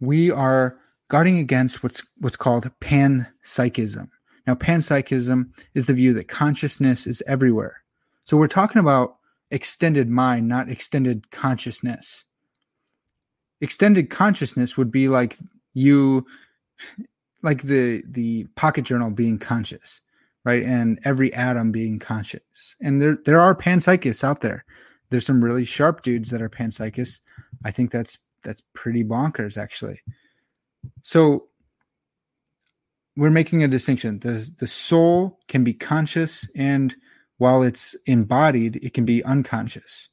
we 0.00 0.30
are 0.30 0.78
guarding 1.08 1.38
against 1.38 1.82
what's 1.82 2.02
what's 2.18 2.36
called 2.36 2.70
panpsychism. 2.80 4.08
Now, 4.46 4.54
panpsychism 4.54 5.50
is 5.74 5.86
the 5.86 5.94
view 5.94 6.12
that 6.14 6.28
consciousness 6.28 7.06
is 7.06 7.22
everywhere. 7.26 7.82
So 8.24 8.36
we're 8.36 8.48
talking 8.48 8.80
about 8.80 9.16
extended 9.50 10.08
mind, 10.08 10.48
not 10.48 10.68
extended 10.68 11.30
consciousness. 11.30 12.24
Extended 13.60 14.10
consciousness 14.10 14.76
would 14.76 14.90
be 14.90 15.08
like 15.08 15.36
you 15.74 16.26
like 17.42 17.62
the 17.62 18.02
the 18.08 18.44
pocket 18.56 18.84
journal 18.84 19.10
being 19.10 19.38
conscious 19.38 20.00
right 20.44 20.62
and 20.62 20.98
every 21.04 21.32
atom 21.34 21.70
being 21.70 21.98
conscious 21.98 22.74
and 22.80 23.00
there 23.00 23.18
there 23.24 23.38
are 23.38 23.54
panpsychists 23.54 24.24
out 24.24 24.40
there 24.40 24.64
there's 25.10 25.26
some 25.26 25.44
really 25.44 25.64
sharp 25.64 26.02
dudes 26.02 26.30
that 26.30 26.40
are 26.40 26.48
panpsychists 26.48 27.20
i 27.64 27.70
think 27.70 27.90
that's 27.90 28.18
that's 28.42 28.62
pretty 28.72 29.04
bonkers 29.04 29.58
actually 29.58 30.00
so 31.02 31.48
we're 33.16 33.30
making 33.30 33.62
a 33.62 33.68
distinction 33.68 34.18
the 34.20 34.48
the 34.58 34.66
soul 34.66 35.38
can 35.48 35.64
be 35.64 35.74
conscious 35.74 36.48
and 36.54 36.94
while 37.38 37.62
it's 37.62 37.94
embodied 38.06 38.76
it 38.82 38.94
can 38.94 39.04
be 39.04 39.22
unconscious 39.24 40.08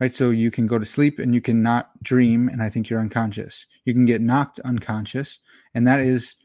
right? 0.00 0.12
So 0.12 0.30
you 0.30 0.50
can 0.50 0.66
go 0.66 0.78
to 0.78 0.84
sleep 0.84 1.18
and 1.18 1.34
you 1.34 1.40
can 1.40 1.62
not 1.62 1.90
dream, 2.02 2.48
and 2.48 2.62
I 2.62 2.68
think 2.68 2.90
you're 2.90 3.00
unconscious. 3.00 3.66
You 3.84 3.94
can 3.94 4.04
get 4.04 4.20
knocked 4.20 4.60
unconscious, 4.60 5.38
and 5.74 5.86
that 5.86 6.00
is 6.00 6.36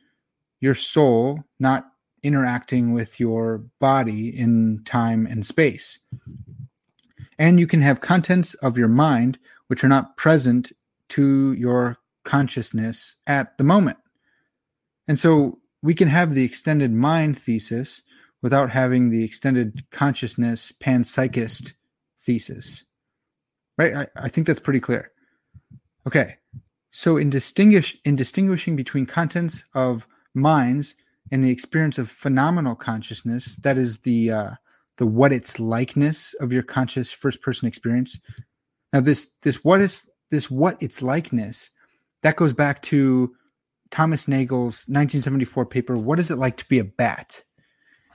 your 0.62 0.76
soul 0.76 1.44
not 1.60 1.88
interacting 2.22 2.94
with 2.94 3.20
your 3.20 3.60
body 3.80 4.30
in 4.30 4.82
time 4.84 5.26
and 5.26 5.46
space. 5.46 6.00
And 7.38 7.60
you 7.60 7.68
can 7.68 7.82
have 7.82 8.02
contents 8.02 8.54
of 8.56 8.78
your 8.78 8.90
mind 8.90 9.40
which 9.68 9.84
are 9.84 9.90
not 9.90 10.18
present 10.18 10.72
to 11.10 11.54
your 11.54 11.98
consciousness 12.30 13.16
at 13.26 13.58
the 13.58 13.64
moment. 13.64 13.98
And 15.08 15.18
so 15.18 15.58
we 15.82 15.96
can 15.96 16.08
have 16.08 16.36
the 16.36 16.44
extended 16.44 16.94
mind 16.94 17.40
thesis 17.40 18.04
without 18.44 18.70
having 18.70 19.10
the 19.10 19.24
extended 19.24 19.90
consciousness 19.90 20.72
panpsychist 20.72 21.74
thesis. 22.20 22.86
Right? 23.80 23.96
I, 23.96 24.08
I 24.16 24.30
think 24.30 24.46
that's 24.46 24.60
pretty 24.60 24.80
clear. 24.80 25.12
Okay. 26.06 26.36
So 26.92 27.18
in 27.18 27.32
distinguish 27.32 27.98
in 28.06 28.16
distinguishing 28.16 28.76
between 28.76 29.08
contents 29.08 29.64
of 29.74 30.08
minds 30.36 30.96
and 31.32 31.44
the 31.44 31.50
experience 31.50 31.98
of 31.98 32.12
phenomenal 32.12 32.76
consciousness, 32.76 33.56
that 33.64 33.80
is 33.80 34.02
the 34.02 34.32
uh, 34.32 34.52
the 34.98 35.08
what 35.08 35.34
it's 35.34 35.60
likeness 35.60 36.36
of 36.36 36.54
your 36.54 36.64
conscious 36.64 37.12
first 37.12 37.42
person 37.42 37.68
experience. 37.68 38.20
Now 38.94 39.02
this 39.02 39.32
this 39.42 39.64
what 39.64 39.82
is 39.82 40.08
this 40.30 40.52
what 40.52 40.78
it's 40.80 41.02
likeness 41.02 41.72
that 42.22 42.36
goes 42.36 42.54
back 42.54 42.82
to 42.84 43.34
Thomas 43.92 44.28
Nagel's 44.28 44.86
1974 44.88 45.66
paper, 45.66 45.98
What 45.98 46.20
is 46.20 46.32
it 46.32 46.38
like 46.38 46.58
to 46.58 46.68
be 46.68 46.80
a 46.80 46.84
bat? 46.84 47.44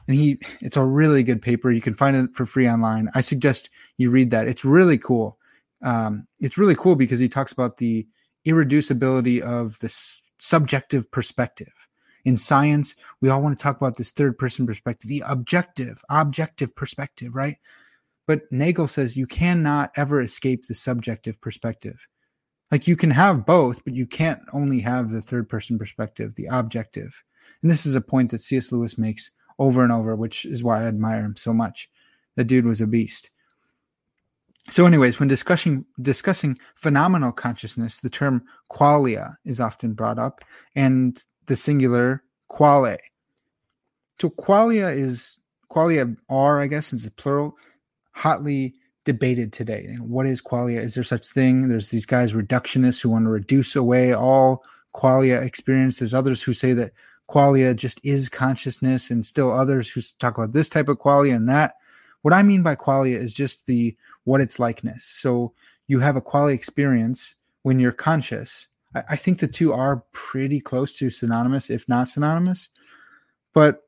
And 0.07 0.17
he, 0.17 0.39
it's 0.61 0.77
a 0.77 0.85
really 0.85 1.23
good 1.23 1.41
paper. 1.41 1.71
You 1.71 1.81
can 1.81 1.95
find 1.95 2.17
it 2.17 2.35
for 2.35 2.45
free 2.45 2.69
online. 2.69 3.09
I 3.15 3.23
suggest 3.23 3.71
you 3.97 4.11
read 4.11 4.31
that. 4.31 4.49
It's 4.49 4.65
really 4.65 4.99
cool. 4.99 5.39
Um, 5.83 6.27
it's 6.41 6.59
really 6.59 6.75
cool 6.75 6.95
because 6.95 7.21
he 7.21 7.29
talks 7.29 7.53
about 7.53 7.79
the 7.79 8.07
irreducibility 8.47 9.41
of 9.41 9.79
this 9.81 10.23
subjective 10.39 11.11
perspective. 11.11 11.73
In 12.25 12.37
science, 12.37 12.97
we 13.21 13.29
all 13.29 13.43
want 13.43 13.59
to 13.59 13.63
talk 13.63 13.77
about 13.77 13.97
this 13.97 14.11
third 14.11 14.39
person 14.39 14.67
perspective, 14.67 15.09
the 15.09 15.23
objective, 15.27 16.03
objective 16.11 16.75
perspective, 16.75 17.35
right? 17.35 17.57
But 18.27 18.51
Nagel 18.51 18.89
says 18.89 19.17
you 19.17 19.27
cannot 19.27 19.91
ever 19.97 20.23
escape 20.23 20.67
the 20.67 20.75
subjective 20.75 21.41
perspective. 21.41 22.07
Like 22.75 22.89
you 22.89 22.97
can 22.97 23.13
have 23.13 23.47
both, 23.47 23.85
but 23.85 23.95
you 23.95 24.05
can't 24.05 24.41
only 24.53 24.81
have 24.81 25.11
the 25.11 25.23
third 25.23 25.49
person 25.49 25.79
perspective, 25.79 26.35
the 26.35 26.49
objective. 26.51 27.23
And 27.63 27.71
this 27.71 27.87
is 27.87 27.95
a 27.95 28.01
point 28.01 28.33
that 28.33 28.41
C.S. 28.41 28.73
Lewis 28.73 28.99
makes 28.99 29.31
over 29.61 29.85
and 29.85 29.93
over, 29.93 30.17
which 30.17 30.45
is 30.45 30.65
why 30.65 30.83
I 30.83 30.87
admire 30.87 31.25
him 31.25 31.37
so 31.37 31.53
much. 31.53 31.89
That 32.35 32.49
dude 32.49 32.67
was 32.67 32.81
a 32.81 32.89
beast. 32.89 33.31
So, 34.71 34.87
anyways, 34.87 35.21
when 35.21 35.29
discussing 35.29 35.85
discussing 36.03 36.59
phenomenal 36.75 37.31
consciousness, 37.31 38.01
the 38.01 38.11
term 38.11 38.43
qualia 38.73 39.37
is 39.45 39.61
often 39.61 39.93
brought 39.93 40.19
up, 40.19 40.45
and 40.75 41.25
the 41.47 41.55
singular 41.55 42.25
quale. 42.49 42.97
So, 44.21 44.31
qualia 44.31 44.93
is 44.93 45.39
qualia 45.71 46.17
are, 46.29 46.61
I 46.61 46.67
guess, 46.67 46.93
is 46.93 47.07
a 47.07 47.13
plural, 47.13 47.57
hotly 48.15 48.75
debated 49.05 49.53
today. 49.53 49.97
What 50.01 50.27
is 50.27 50.43
qualia? 50.43 50.81
Is 50.81 50.95
there 50.95 51.05
such 51.05 51.29
thing? 51.29 51.69
There's 51.69 51.91
these 51.91 52.07
guys 52.07 52.33
reductionists 52.33 53.03
who 53.03 53.11
want 53.11 53.27
to 53.27 53.31
reduce 53.31 53.77
away 53.77 54.13
all 54.13 54.65
qualia 54.95 55.45
experience. 55.45 55.99
There's 55.99 56.15
others 56.15 56.43
who 56.43 56.53
say 56.53 56.73
that 56.73 56.93
qualia 57.29 57.75
just 57.75 58.01
is 58.03 58.29
consciousness, 58.29 59.11
and 59.11 59.25
still 59.25 59.53
others 59.53 59.91
who 59.91 60.01
talk 60.19 60.37
about 60.39 60.53
this 60.53 60.69
type 60.69 60.89
of 60.89 60.99
qualia 60.99 61.35
and 61.35 61.49
that. 61.49 61.75
What 62.23 62.35
I 62.35 62.43
mean 62.43 62.63
by 62.63 62.75
qualia 62.75 63.17
is 63.17 63.35
just 63.35 63.67
the 63.67 63.97
what 64.25 64.41
its 64.41 64.59
likeness. 64.59 65.05
So 65.05 65.53
you 65.87 66.01
have 66.01 66.17
a 66.17 66.23
qualia 66.23 66.55
experience 66.55 67.37
when 67.63 67.79
you're 67.79 67.93
conscious. 67.93 68.67
I, 68.95 69.03
I 69.11 69.17
think 69.17 69.39
the 69.39 69.49
two 69.49 69.73
are 69.73 70.05
pretty 70.13 70.61
close 70.61 70.93
to 70.95 71.11
synonymous, 71.11 71.71
if 71.71 71.89
not 71.89 72.09
synonymous. 72.09 72.69
But 73.53 73.83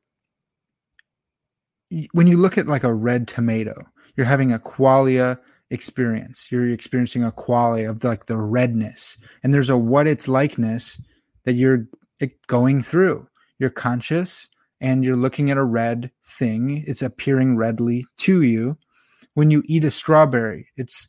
when 2.11 2.27
you 2.27 2.37
look 2.37 2.57
at 2.57 2.67
like 2.67 2.83
a 2.83 2.93
red 2.93 3.27
tomato, 3.27 3.85
you're 4.17 4.25
having 4.25 4.51
a 4.51 4.59
qualia 4.59 5.39
experience. 5.69 6.51
You're 6.51 6.69
experiencing 6.69 7.23
a 7.23 7.31
qualia 7.31 7.89
of 7.89 7.99
the, 8.01 8.09
like 8.09 8.25
the 8.25 8.37
redness, 8.37 9.17
and 9.43 9.53
there's 9.53 9.69
a 9.69 9.77
what 9.77 10.07
it's 10.07 10.27
likeness 10.27 11.01
that 11.45 11.53
you're 11.53 11.87
going 12.47 12.81
through. 12.81 13.27
You're 13.59 13.69
conscious 13.69 14.49
and 14.81 15.03
you're 15.03 15.15
looking 15.15 15.49
at 15.49 15.57
a 15.57 15.63
red 15.63 16.11
thing. 16.23 16.83
It's 16.85 17.01
appearing 17.01 17.57
redly 17.57 18.05
to 18.17 18.41
you. 18.41 18.77
When 19.33 19.51
you 19.51 19.63
eat 19.65 19.83
a 19.83 19.91
strawberry, 19.91 20.67
it's 20.75 21.07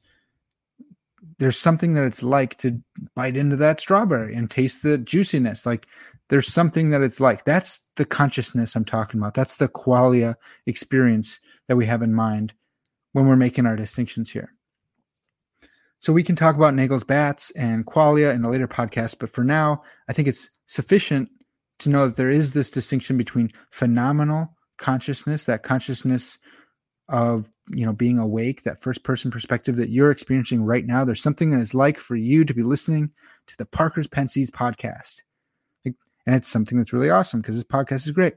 there's 1.38 1.56
something 1.56 1.94
that 1.94 2.04
it's 2.04 2.22
like 2.22 2.56
to 2.58 2.80
bite 3.14 3.36
into 3.36 3.56
that 3.56 3.80
strawberry 3.80 4.34
and 4.34 4.50
taste 4.50 4.82
the 4.82 4.98
juiciness. 4.98 5.64
Like 5.64 5.86
there's 6.28 6.52
something 6.52 6.90
that 6.90 7.00
it's 7.00 7.20
like. 7.20 7.44
That's 7.44 7.80
the 7.96 8.04
consciousness 8.04 8.74
I'm 8.74 8.84
talking 8.84 9.20
about. 9.20 9.34
That's 9.34 9.56
the 9.56 9.68
qualia 9.68 10.34
experience 10.66 11.40
that 11.68 11.76
we 11.76 11.86
have 11.86 12.02
in 12.02 12.14
mind 12.14 12.54
when 13.12 13.26
we're 13.26 13.36
making 13.36 13.66
our 13.66 13.76
distinctions 13.76 14.30
here. 14.30 14.52
So 16.00 16.12
we 16.12 16.22
can 16.22 16.36
talk 16.36 16.54
about 16.54 16.74
Nagel's 16.74 17.04
bats 17.04 17.50
and 17.52 17.84
qualia 17.84 18.32
in 18.32 18.44
a 18.44 18.50
later 18.50 18.68
podcast, 18.68 19.18
but 19.18 19.30
for 19.30 19.42
now, 19.42 19.82
I 20.08 20.12
think 20.12 20.28
it's 20.28 20.50
sufficient 20.66 21.28
to 21.80 21.90
know 21.90 22.06
that 22.06 22.16
there 22.16 22.30
is 22.30 22.52
this 22.52 22.70
distinction 22.70 23.16
between 23.16 23.52
phenomenal 23.70 24.54
consciousness, 24.76 25.44
that 25.44 25.62
consciousness 25.62 26.38
of 27.08 27.50
you 27.68 27.86
know 27.86 27.92
being 27.92 28.18
awake, 28.18 28.62
that 28.62 28.82
first 28.82 29.02
person 29.02 29.30
perspective 29.30 29.76
that 29.76 29.90
you're 29.90 30.10
experiencing 30.10 30.62
right 30.62 30.86
now. 30.86 31.04
There's 31.04 31.22
something 31.22 31.50
that 31.50 31.60
is 31.60 31.74
like 31.74 31.98
for 31.98 32.16
you 32.16 32.44
to 32.44 32.54
be 32.54 32.62
listening 32.62 33.10
to 33.46 33.56
the 33.56 33.66
Parker's 33.66 34.08
Pensées 34.08 34.50
podcast. 34.50 35.22
And 35.84 36.34
it's 36.34 36.48
something 36.48 36.76
that's 36.76 36.92
really 36.92 37.08
awesome 37.10 37.40
because 37.40 37.54
this 37.54 37.64
podcast 37.64 38.06
is 38.06 38.10
great. 38.10 38.34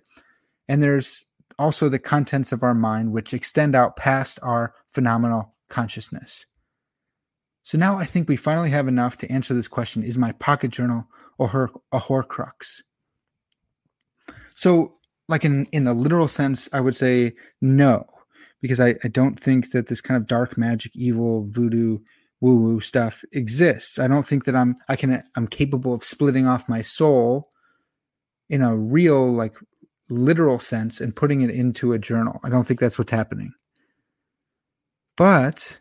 And 0.69 0.81
there's 0.81 1.25
also 1.59 1.89
the 1.89 1.99
contents 1.99 2.51
of 2.51 2.63
our 2.63 2.73
mind, 2.73 3.11
which 3.11 3.33
extend 3.33 3.75
out 3.75 3.95
past 3.95 4.39
our 4.43 4.73
phenomenal 4.89 5.55
consciousness. 5.69 6.45
So 7.63 7.77
now 7.77 7.97
I 7.97 8.05
think 8.05 8.27
we 8.27 8.35
finally 8.35 8.69
have 8.71 8.87
enough 8.87 9.17
to 9.17 9.31
answer 9.31 9.53
this 9.53 9.67
question 9.67 10.03
Is 10.03 10.17
my 10.17 10.31
pocket 10.33 10.71
journal 10.71 11.07
or 11.37 11.47
her, 11.49 11.69
a 11.91 11.99
horcrux? 11.99 12.81
So, 14.55 14.95
like 15.27 15.45
in, 15.45 15.65
in 15.71 15.85
the 15.85 15.93
literal 15.93 16.27
sense, 16.27 16.67
I 16.73 16.81
would 16.81 16.95
say 16.95 17.33
no, 17.61 18.05
because 18.61 18.79
I, 18.79 18.95
I 19.03 19.07
don't 19.07 19.39
think 19.39 19.71
that 19.71 19.87
this 19.87 20.01
kind 20.01 20.17
of 20.17 20.27
dark 20.27 20.57
magic, 20.57 20.91
evil, 20.95 21.45
voodoo, 21.49 21.99
woo 22.41 22.55
woo 22.55 22.79
stuff 22.79 23.23
exists. 23.31 23.99
I 23.99 24.07
don't 24.07 24.25
think 24.25 24.45
that 24.45 24.55
I'm 24.55 24.75
I 24.89 24.95
can 24.95 25.23
I'm 25.35 25.47
capable 25.47 25.93
of 25.93 26.03
splitting 26.03 26.47
off 26.47 26.67
my 26.67 26.81
soul 26.81 27.49
in 28.49 28.61
a 28.61 28.75
real 28.75 29.31
like 29.31 29.53
literal 30.12 30.60
sense 30.60 31.00
and 31.02 31.15
putting 31.15 31.41
it 31.41 31.50
into 31.50 31.93
a 31.93 32.00
journal. 32.00 32.39
I 32.43 32.50
don't 32.50 32.65
think 32.65 32.80
that's 32.80 33.00
what's 33.00 33.12
happening. 33.12 33.54
But 35.17 35.80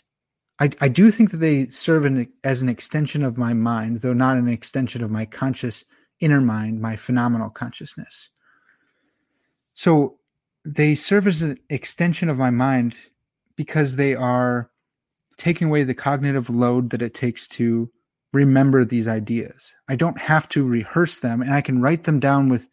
I, 0.58 0.70
I 0.80 0.88
do 0.88 1.10
think 1.10 1.30
that 1.30 1.38
they 1.38 1.68
serve 1.68 2.04
an, 2.04 2.30
as 2.44 2.62
an 2.62 2.68
extension 2.68 3.24
of 3.24 3.38
my 3.38 3.52
mind, 3.52 4.00
though 4.00 4.12
not 4.12 4.36
an 4.36 4.48
extension 4.48 5.02
of 5.02 5.10
my 5.10 5.24
conscious 5.24 5.84
inner 6.20 6.40
mind, 6.40 6.80
my 6.80 6.96
phenomenal 6.96 7.50
consciousness. 7.50 8.30
So 9.74 10.18
they 10.64 10.94
serve 10.94 11.26
as 11.26 11.42
an 11.42 11.58
extension 11.70 12.28
of 12.28 12.38
my 12.38 12.50
mind 12.50 12.94
because 13.56 13.96
they 13.96 14.14
are 14.14 14.70
taking 15.38 15.68
away 15.68 15.84
the 15.84 15.94
cognitive 15.94 16.50
load 16.50 16.90
that 16.90 17.02
it 17.02 17.14
takes 17.14 17.48
to 17.48 17.90
remember 18.32 18.84
these 18.84 19.08
ideas. 19.08 19.74
I 19.88 19.96
don't 19.96 20.18
have 20.18 20.48
to 20.50 20.66
rehearse 20.66 21.18
them 21.18 21.40
and 21.40 21.52
I 21.52 21.62
can 21.62 21.80
write 21.80 22.04
them 22.04 22.20
down 22.20 22.48
with 22.48 22.68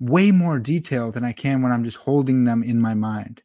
way 0.00 0.30
more 0.30 0.58
detail 0.58 1.10
than 1.10 1.24
I 1.24 1.32
can 1.32 1.62
when 1.62 1.72
I'm 1.72 1.84
just 1.84 1.98
holding 1.98 2.44
them 2.44 2.62
in 2.62 2.80
my 2.80 2.94
mind. 2.94 3.42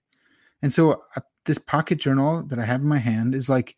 And 0.62 0.74
so 0.74 1.04
uh, 1.16 1.22
this 1.46 1.58
pocket 1.58 2.00
journal 2.00 2.44
that 2.44 2.60
I 2.60 2.66
have 2.66 2.82
in 2.82 2.88
my 2.88 2.98
hand 2.98 3.34
is 3.34 3.50
like 3.50 3.76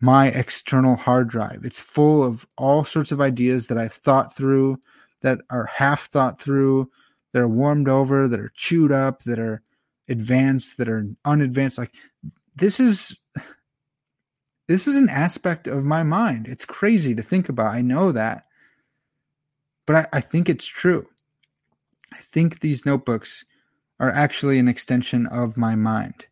my 0.00 0.28
external 0.28 0.96
hard 0.96 1.28
drive. 1.28 1.64
It's 1.64 1.80
full 1.80 2.22
of 2.22 2.46
all 2.56 2.84
sorts 2.84 3.12
of 3.12 3.20
ideas 3.20 3.66
that 3.66 3.78
I've 3.78 3.92
thought 3.92 4.34
through, 4.34 4.78
that 5.22 5.40
are 5.50 5.66
half 5.66 6.06
thought 6.06 6.40
through, 6.40 6.90
that 7.32 7.42
are 7.42 7.48
warmed 7.48 7.88
over, 7.88 8.28
that 8.28 8.40
are 8.40 8.52
chewed 8.54 8.92
up, 8.92 9.20
that 9.20 9.38
are 9.38 9.62
advanced, 10.08 10.78
that 10.78 10.88
are 10.88 11.06
unadvanced. 11.24 11.78
Like 11.78 11.94
this 12.54 12.80
is 12.80 13.18
this 14.68 14.86
is 14.86 14.96
an 14.96 15.08
aspect 15.08 15.66
of 15.66 15.84
my 15.84 16.02
mind. 16.02 16.46
It's 16.46 16.64
crazy 16.64 17.14
to 17.14 17.22
think 17.22 17.48
about. 17.48 17.74
I 17.74 17.80
know 17.80 18.12
that. 18.12 18.44
But 19.86 19.96
I, 19.96 20.18
I 20.18 20.20
think 20.20 20.48
it's 20.48 20.66
true. 20.66 21.08
I 22.12 22.18
think 22.18 22.60
these 22.60 22.86
notebooks 22.86 23.44
are 24.00 24.10
actually 24.10 24.58
an 24.58 24.68
extension 24.68 25.26
of 25.26 25.56
my 25.56 25.74
mind. 25.74 26.26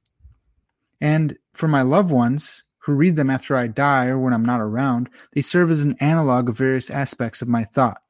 And 1.00 1.36
for 1.52 1.68
my 1.68 1.82
loved 1.82 2.10
ones 2.10 2.64
who 2.78 2.94
read 2.94 3.16
them 3.16 3.30
after 3.30 3.56
I 3.56 3.66
die 3.66 4.06
or 4.06 4.18
when 4.18 4.32
I'm 4.32 4.44
not 4.44 4.60
around, 4.60 5.08
they 5.32 5.40
serve 5.40 5.70
as 5.70 5.84
an 5.84 5.96
analog 6.00 6.48
of 6.48 6.56
various 6.56 6.88
aspects 6.88 7.42
of 7.42 7.48
my 7.48 7.64
thought. 7.64 8.00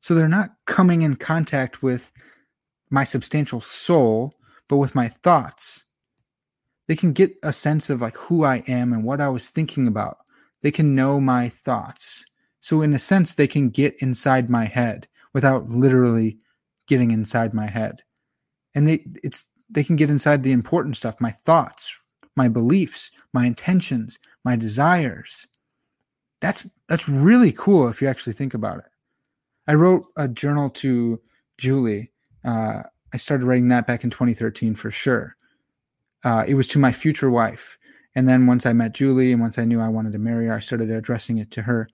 So 0.00 0.14
they're 0.14 0.28
not 0.28 0.50
coming 0.66 1.02
in 1.02 1.16
contact 1.16 1.82
with 1.82 2.12
my 2.90 3.04
substantial 3.04 3.60
soul, 3.60 4.34
but 4.68 4.76
with 4.76 4.94
my 4.94 5.08
thoughts. 5.08 5.84
They 6.88 6.96
can 6.96 7.12
get 7.12 7.34
a 7.42 7.52
sense 7.52 7.88
of 7.88 8.02
like 8.02 8.16
who 8.16 8.44
I 8.44 8.62
am 8.66 8.92
and 8.92 9.04
what 9.04 9.20
I 9.20 9.28
was 9.28 9.48
thinking 9.48 9.86
about. 9.86 10.18
They 10.60 10.70
can 10.70 10.94
know 10.94 11.20
my 11.20 11.48
thoughts. 11.48 12.24
So 12.60 12.82
in 12.82 12.92
a 12.92 12.98
sense, 12.98 13.34
they 13.34 13.46
can 13.46 13.70
get 13.70 13.96
inside 14.00 14.50
my 14.50 14.66
head 14.66 15.08
without 15.32 15.70
literally 15.70 16.38
getting 16.92 17.10
inside 17.10 17.54
my 17.54 17.66
head. 17.66 18.02
And 18.74 18.86
they 18.86 19.02
it's 19.22 19.46
they 19.70 19.82
can 19.82 19.96
get 19.96 20.10
inside 20.10 20.42
the 20.42 20.52
important 20.52 20.98
stuff, 20.98 21.20
my 21.20 21.30
thoughts, 21.30 21.98
my 22.36 22.48
beliefs, 22.48 23.10
my 23.32 23.46
intentions, 23.46 24.18
my 24.44 24.56
desires. 24.56 25.46
That's 26.40 26.68
that's 26.88 27.08
really 27.08 27.52
cool 27.52 27.88
if 27.88 28.02
you 28.02 28.08
actually 28.08 28.34
think 28.34 28.52
about 28.52 28.80
it. 28.80 28.90
I 29.66 29.74
wrote 29.74 30.04
a 30.16 30.28
journal 30.28 30.68
to 30.70 31.18
Julie. 31.56 32.12
Uh, 32.44 32.82
I 33.14 33.16
started 33.16 33.46
writing 33.46 33.68
that 33.68 33.86
back 33.86 34.04
in 34.04 34.10
2013 34.10 34.74
for 34.74 34.90
sure. 34.90 35.34
Uh, 36.24 36.44
it 36.46 36.54
was 36.54 36.68
to 36.68 36.78
my 36.78 36.92
future 36.92 37.30
wife. 37.30 37.78
And 38.14 38.28
then 38.28 38.46
once 38.46 38.66
I 38.66 38.74
met 38.74 38.92
Julie 38.92 39.32
and 39.32 39.40
once 39.40 39.58
I 39.58 39.64
knew 39.64 39.80
I 39.80 39.88
wanted 39.88 40.12
to 40.12 40.18
marry 40.18 40.48
her, 40.48 40.54
I 40.54 40.60
started 40.60 40.90
addressing 40.90 41.38
it 41.38 41.50
to 41.52 41.62
her. 41.62 41.88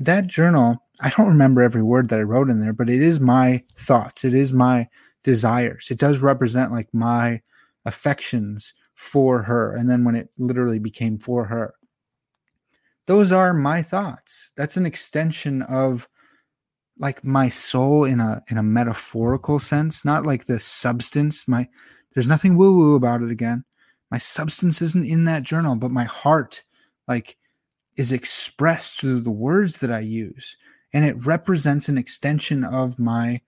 That 0.00 0.26
journal, 0.26 0.82
I 1.00 1.10
don't 1.10 1.28
remember 1.28 1.62
every 1.62 1.82
word 1.82 2.08
that 2.08 2.18
I 2.18 2.22
wrote 2.22 2.50
in 2.50 2.60
there, 2.60 2.72
but 2.72 2.90
it 2.90 3.02
is 3.02 3.20
my 3.20 3.62
thoughts. 3.76 4.24
It 4.24 4.34
is 4.34 4.52
my 4.52 4.88
desires. 5.22 5.88
It 5.90 5.98
does 5.98 6.20
represent 6.20 6.72
like 6.72 6.92
my 6.92 7.40
affections 7.84 8.74
for 8.94 9.42
her. 9.42 9.74
And 9.76 9.88
then 9.88 10.04
when 10.04 10.16
it 10.16 10.30
literally 10.38 10.78
became 10.78 11.18
for 11.18 11.44
her, 11.44 11.74
those 13.06 13.32
are 13.32 13.52
my 13.52 13.82
thoughts. 13.82 14.52
That's 14.56 14.76
an 14.76 14.86
extension 14.86 15.62
of 15.62 16.08
like 16.98 17.24
my 17.24 17.48
soul 17.48 18.04
in 18.04 18.20
a 18.20 18.40
in 18.50 18.58
a 18.58 18.62
metaphorical 18.62 19.58
sense, 19.58 20.04
not 20.04 20.24
like 20.24 20.46
the 20.46 20.60
substance. 20.60 21.46
My 21.48 21.68
there's 22.14 22.28
nothing 22.28 22.56
woo 22.56 22.76
woo 22.76 22.94
about 22.94 23.22
it 23.22 23.30
again. 23.30 23.64
My 24.10 24.18
substance 24.18 24.80
isn't 24.80 25.04
in 25.06 25.24
that 25.24 25.42
journal, 25.42 25.76
but 25.76 25.90
my 25.90 26.04
heart 26.04 26.62
like 27.08 27.36
is 27.96 28.12
expressed 28.12 29.00
through 29.00 29.20
the 29.20 29.30
words 29.30 29.78
that 29.78 29.92
I 29.92 30.00
use 30.00 30.56
and 30.94 31.04
it 31.04 31.26
represents 31.26 31.88
an 31.88 31.98
extension 31.98 32.64
of 32.64 32.98
my 32.98 33.40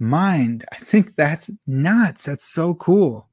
mind. 0.00 0.64
I 0.72 0.76
think 0.76 1.14
that's 1.14 1.50
nuts. 1.66 2.24
That's 2.24 2.46
so 2.46 2.74
cool. 2.74 3.28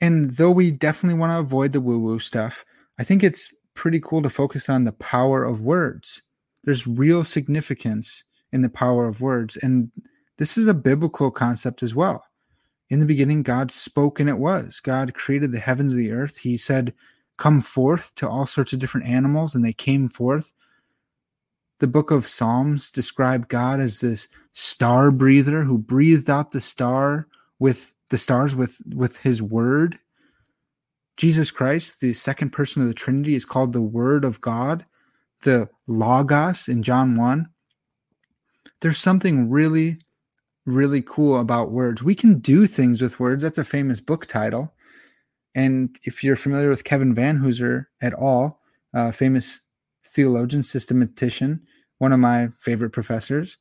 And 0.00 0.32
though 0.32 0.50
we 0.50 0.72
definitely 0.72 1.18
want 1.18 1.30
to 1.30 1.38
avoid 1.38 1.72
the 1.72 1.80
woo 1.80 1.98
woo 1.98 2.18
stuff, 2.18 2.64
I 2.98 3.04
think 3.04 3.22
it's 3.22 3.54
pretty 3.74 4.00
cool 4.00 4.22
to 4.22 4.28
focus 4.28 4.68
on 4.68 4.84
the 4.84 4.92
power 4.92 5.44
of 5.44 5.60
words. 5.60 6.20
There's 6.64 6.86
real 6.86 7.22
significance 7.22 8.24
in 8.52 8.62
the 8.62 8.68
power 8.68 9.06
of 9.06 9.20
words. 9.20 9.56
And 9.56 9.90
this 10.36 10.58
is 10.58 10.66
a 10.66 10.74
biblical 10.74 11.30
concept 11.30 11.82
as 11.82 11.94
well. 11.94 12.24
In 12.88 12.98
the 12.98 13.06
beginning, 13.06 13.44
God 13.44 13.70
spoke 13.70 14.18
and 14.18 14.28
it 14.28 14.38
was. 14.38 14.80
God 14.80 15.14
created 15.14 15.52
the 15.52 15.60
heavens 15.60 15.92
and 15.92 16.00
the 16.00 16.10
earth. 16.10 16.38
He 16.38 16.56
said, 16.56 16.92
Come 17.40 17.62
forth 17.62 18.14
to 18.16 18.28
all 18.28 18.44
sorts 18.44 18.74
of 18.74 18.80
different 18.80 19.06
animals, 19.06 19.54
and 19.54 19.64
they 19.64 19.72
came 19.72 20.10
forth. 20.10 20.52
The 21.78 21.86
book 21.86 22.10
of 22.10 22.26
Psalms 22.26 22.90
described 22.90 23.48
God 23.48 23.80
as 23.80 24.00
this 24.00 24.28
star 24.52 25.10
breather 25.10 25.62
who 25.64 25.78
breathed 25.78 26.28
out 26.28 26.52
the 26.52 26.60
star 26.60 27.26
with 27.58 27.94
the 28.10 28.18
stars 28.18 28.54
with 28.54 28.82
with 28.94 29.16
his 29.20 29.40
word. 29.40 29.98
Jesus 31.16 31.50
Christ, 31.50 32.00
the 32.00 32.12
second 32.12 32.50
person 32.50 32.82
of 32.82 32.88
the 32.88 32.94
Trinity, 32.94 33.34
is 33.34 33.46
called 33.46 33.72
the 33.72 33.80
Word 33.80 34.22
of 34.22 34.42
God, 34.42 34.84
the 35.40 35.70
Logos 35.86 36.68
in 36.68 36.82
John 36.82 37.16
1. 37.16 37.48
There's 38.82 38.98
something 38.98 39.48
really, 39.48 39.96
really 40.66 41.00
cool 41.00 41.40
about 41.40 41.70
words. 41.70 42.02
We 42.02 42.14
can 42.14 42.40
do 42.40 42.66
things 42.66 43.00
with 43.00 43.18
words. 43.18 43.42
That's 43.42 43.56
a 43.56 43.64
famous 43.64 43.98
book 43.98 44.26
title. 44.26 44.74
And 45.54 45.96
if 46.04 46.22
you're 46.22 46.36
familiar 46.36 46.70
with 46.70 46.84
Kevin 46.84 47.14
Van 47.14 47.38
Vanhoozer 47.38 47.86
at 48.00 48.14
all, 48.14 48.60
famous 49.12 49.60
theologian, 50.06 50.62
systematician, 50.62 51.62
one 51.98 52.12
of 52.12 52.20
my 52.20 52.48
favorite 52.60 52.90
professors, 52.90 53.58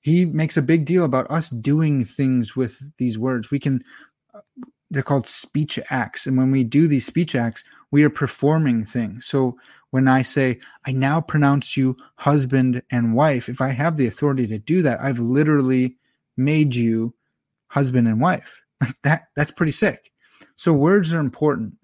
he 0.00 0.24
makes 0.26 0.56
a 0.56 0.62
big 0.62 0.84
deal 0.84 1.04
about 1.04 1.30
us 1.30 1.48
doing 1.48 2.04
things 2.04 2.54
with 2.54 2.92
these 2.98 3.18
words. 3.18 3.50
We 3.50 3.58
can, 3.58 3.82
they're 4.90 5.02
called 5.02 5.26
speech 5.26 5.78
acts. 5.90 6.26
And 6.26 6.36
when 6.36 6.50
we 6.50 6.62
do 6.62 6.86
these 6.86 7.06
speech 7.06 7.34
acts, 7.34 7.64
we 7.90 8.04
are 8.04 8.10
performing 8.10 8.84
things. 8.84 9.26
So 9.26 9.56
when 9.90 10.08
I 10.08 10.22
say, 10.22 10.60
I 10.86 10.92
now 10.92 11.20
pronounce 11.20 11.76
you 11.76 11.96
husband 12.16 12.82
and 12.90 13.14
wife, 13.14 13.48
if 13.48 13.60
I 13.60 13.68
have 13.68 13.96
the 13.96 14.06
authority 14.06 14.46
to 14.48 14.58
do 14.58 14.82
that, 14.82 15.00
I've 15.00 15.20
literally 15.20 15.96
made 16.36 16.74
you 16.74 17.14
husband 17.68 18.08
and 18.08 18.20
wife. 18.20 18.62
That, 19.02 19.28
that's 19.34 19.52
pretty 19.52 19.72
sick. 19.72 20.12
So 20.56 20.72
words 20.72 21.12
are 21.12 21.20
important. 21.20 21.76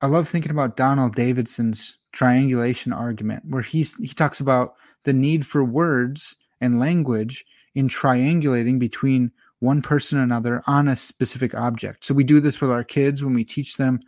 I 0.00 0.06
love 0.06 0.28
thinking 0.28 0.52
about 0.52 0.76
Donald 0.76 1.14
Davidson's 1.14 1.98
triangulation 2.12 2.92
argument, 2.92 3.44
where 3.48 3.62
he's, 3.62 3.94
he 3.96 4.08
talks 4.08 4.40
about 4.40 4.74
the 5.04 5.12
need 5.12 5.46
for 5.46 5.64
words 5.64 6.36
and 6.60 6.78
language 6.78 7.44
in 7.74 7.88
triangulating 7.88 8.78
between 8.78 9.32
one 9.60 9.82
person 9.82 10.18
and 10.18 10.30
another 10.30 10.62
on 10.66 10.88
a 10.88 10.96
specific 10.96 11.54
object. 11.54 12.04
So 12.04 12.14
we 12.14 12.24
do 12.24 12.40
this 12.40 12.60
with 12.60 12.70
our 12.70 12.84
kids 12.84 13.24
when 13.24 13.34
we 13.34 13.44
teach 13.44 13.76
them 13.76 14.00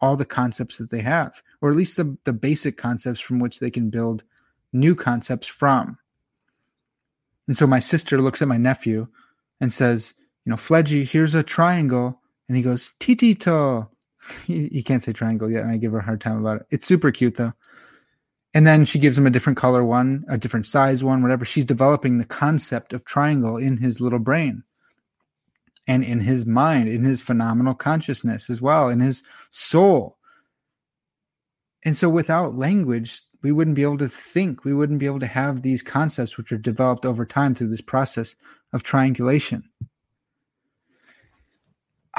all 0.00 0.16
the 0.16 0.24
concepts 0.24 0.78
that 0.78 0.90
they 0.90 1.00
have, 1.00 1.42
or 1.60 1.70
at 1.70 1.76
least 1.76 1.96
the, 1.96 2.16
the 2.24 2.32
basic 2.32 2.76
concepts 2.76 3.20
from 3.20 3.38
which 3.38 3.60
they 3.60 3.70
can 3.70 3.90
build 3.90 4.24
new 4.72 4.94
concepts 4.94 5.46
from. 5.46 5.98
And 7.46 7.56
so 7.56 7.66
my 7.66 7.80
sister 7.80 8.20
looks 8.20 8.40
at 8.42 8.48
my 8.48 8.56
nephew 8.56 9.08
and 9.60 9.72
says, 9.72 10.14
you 10.44 10.50
know, 10.50 10.56
Fledgy, 10.56 11.04
here's 11.04 11.34
a 11.34 11.42
triangle. 11.42 12.19
And 12.50 12.56
he 12.56 12.64
goes, 12.64 12.92
Titito. 12.98 13.88
He, 14.44 14.68
he 14.68 14.82
can't 14.82 15.02
say 15.02 15.14
triangle 15.14 15.50
yet. 15.50 15.62
And 15.62 15.70
I 15.70 15.78
give 15.78 15.92
her 15.92 16.00
a 16.00 16.04
hard 16.04 16.20
time 16.20 16.38
about 16.38 16.60
it. 16.60 16.66
It's 16.70 16.86
super 16.86 17.10
cute 17.10 17.36
though. 17.36 17.54
And 18.52 18.66
then 18.66 18.84
she 18.84 18.98
gives 18.98 19.16
him 19.16 19.26
a 19.26 19.30
different 19.30 19.56
color 19.56 19.82
one, 19.82 20.24
a 20.28 20.36
different 20.36 20.66
size 20.66 21.02
one, 21.02 21.22
whatever. 21.22 21.46
She's 21.46 21.64
developing 21.64 22.18
the 22.18 22.26
concept 22.26 22.92
of 22.92 23.06
triangle 23.06 23.56
in 23.56 23.78
his 23.78 23.98
little 23.98 24.18
brain 24.18 24.62
and 25.86 26.04
in 26.04 26.20
his 26.20 26.44
mind, 26.44 26.88
in 26.88 27.02
his 27.02 27.22
phenomenal 27.22 27.72
consciousness 27.72 28.50
as 28.50 28.60
well, 28.60 28.90
in 28.90 29.00
his 29.00 29.22
soul. 29.50 30.18
And 31.82 31.96
so 31.96 32.10
without 32.10 32.56
language, 32.56 33.22
we 33.42 33.52
wouldn't 33.52 33.76
be 33.76 33.84
able 33.84 33.98
to 33.98 34.08
think. 34.08 34.64
We 34.64 34.74
wouldn't 34.74 35.00
be 35.00 35.06
able 35.06 35.20
to 35.20 35.26
have 35.26 35.62
these 35.62 35.82
concepts 35.82 36.36
which 36.36 36.52
are 36.52 36.58
developed 36.58 37.06
over 37.06 37.24
time 37.24 37.54
through 37.54 37.68
this 37.68 37.80
process 37.80 38.36
of 38.74 38.82
triangulation. 38.82 39.64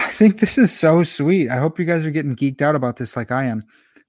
I 0.02 0.08
think 0.08 0.40
this 0.40 0.58
is 0.58 0.78
so 0.78 1.04
sweet. 1.04 1.50
I 1.50 1.58
hope 1.58 1.78
you 1.78 1.86
guys 1.86 2.06
are 2.06 2.12
getting 2.12 2.36
geeked 2.36 2.62
out 2.62 2.76
about 2.76 2.98
this 2.98 3.16
like 3.16 3.32
I 3.32 3.46
am. 3.46 3.64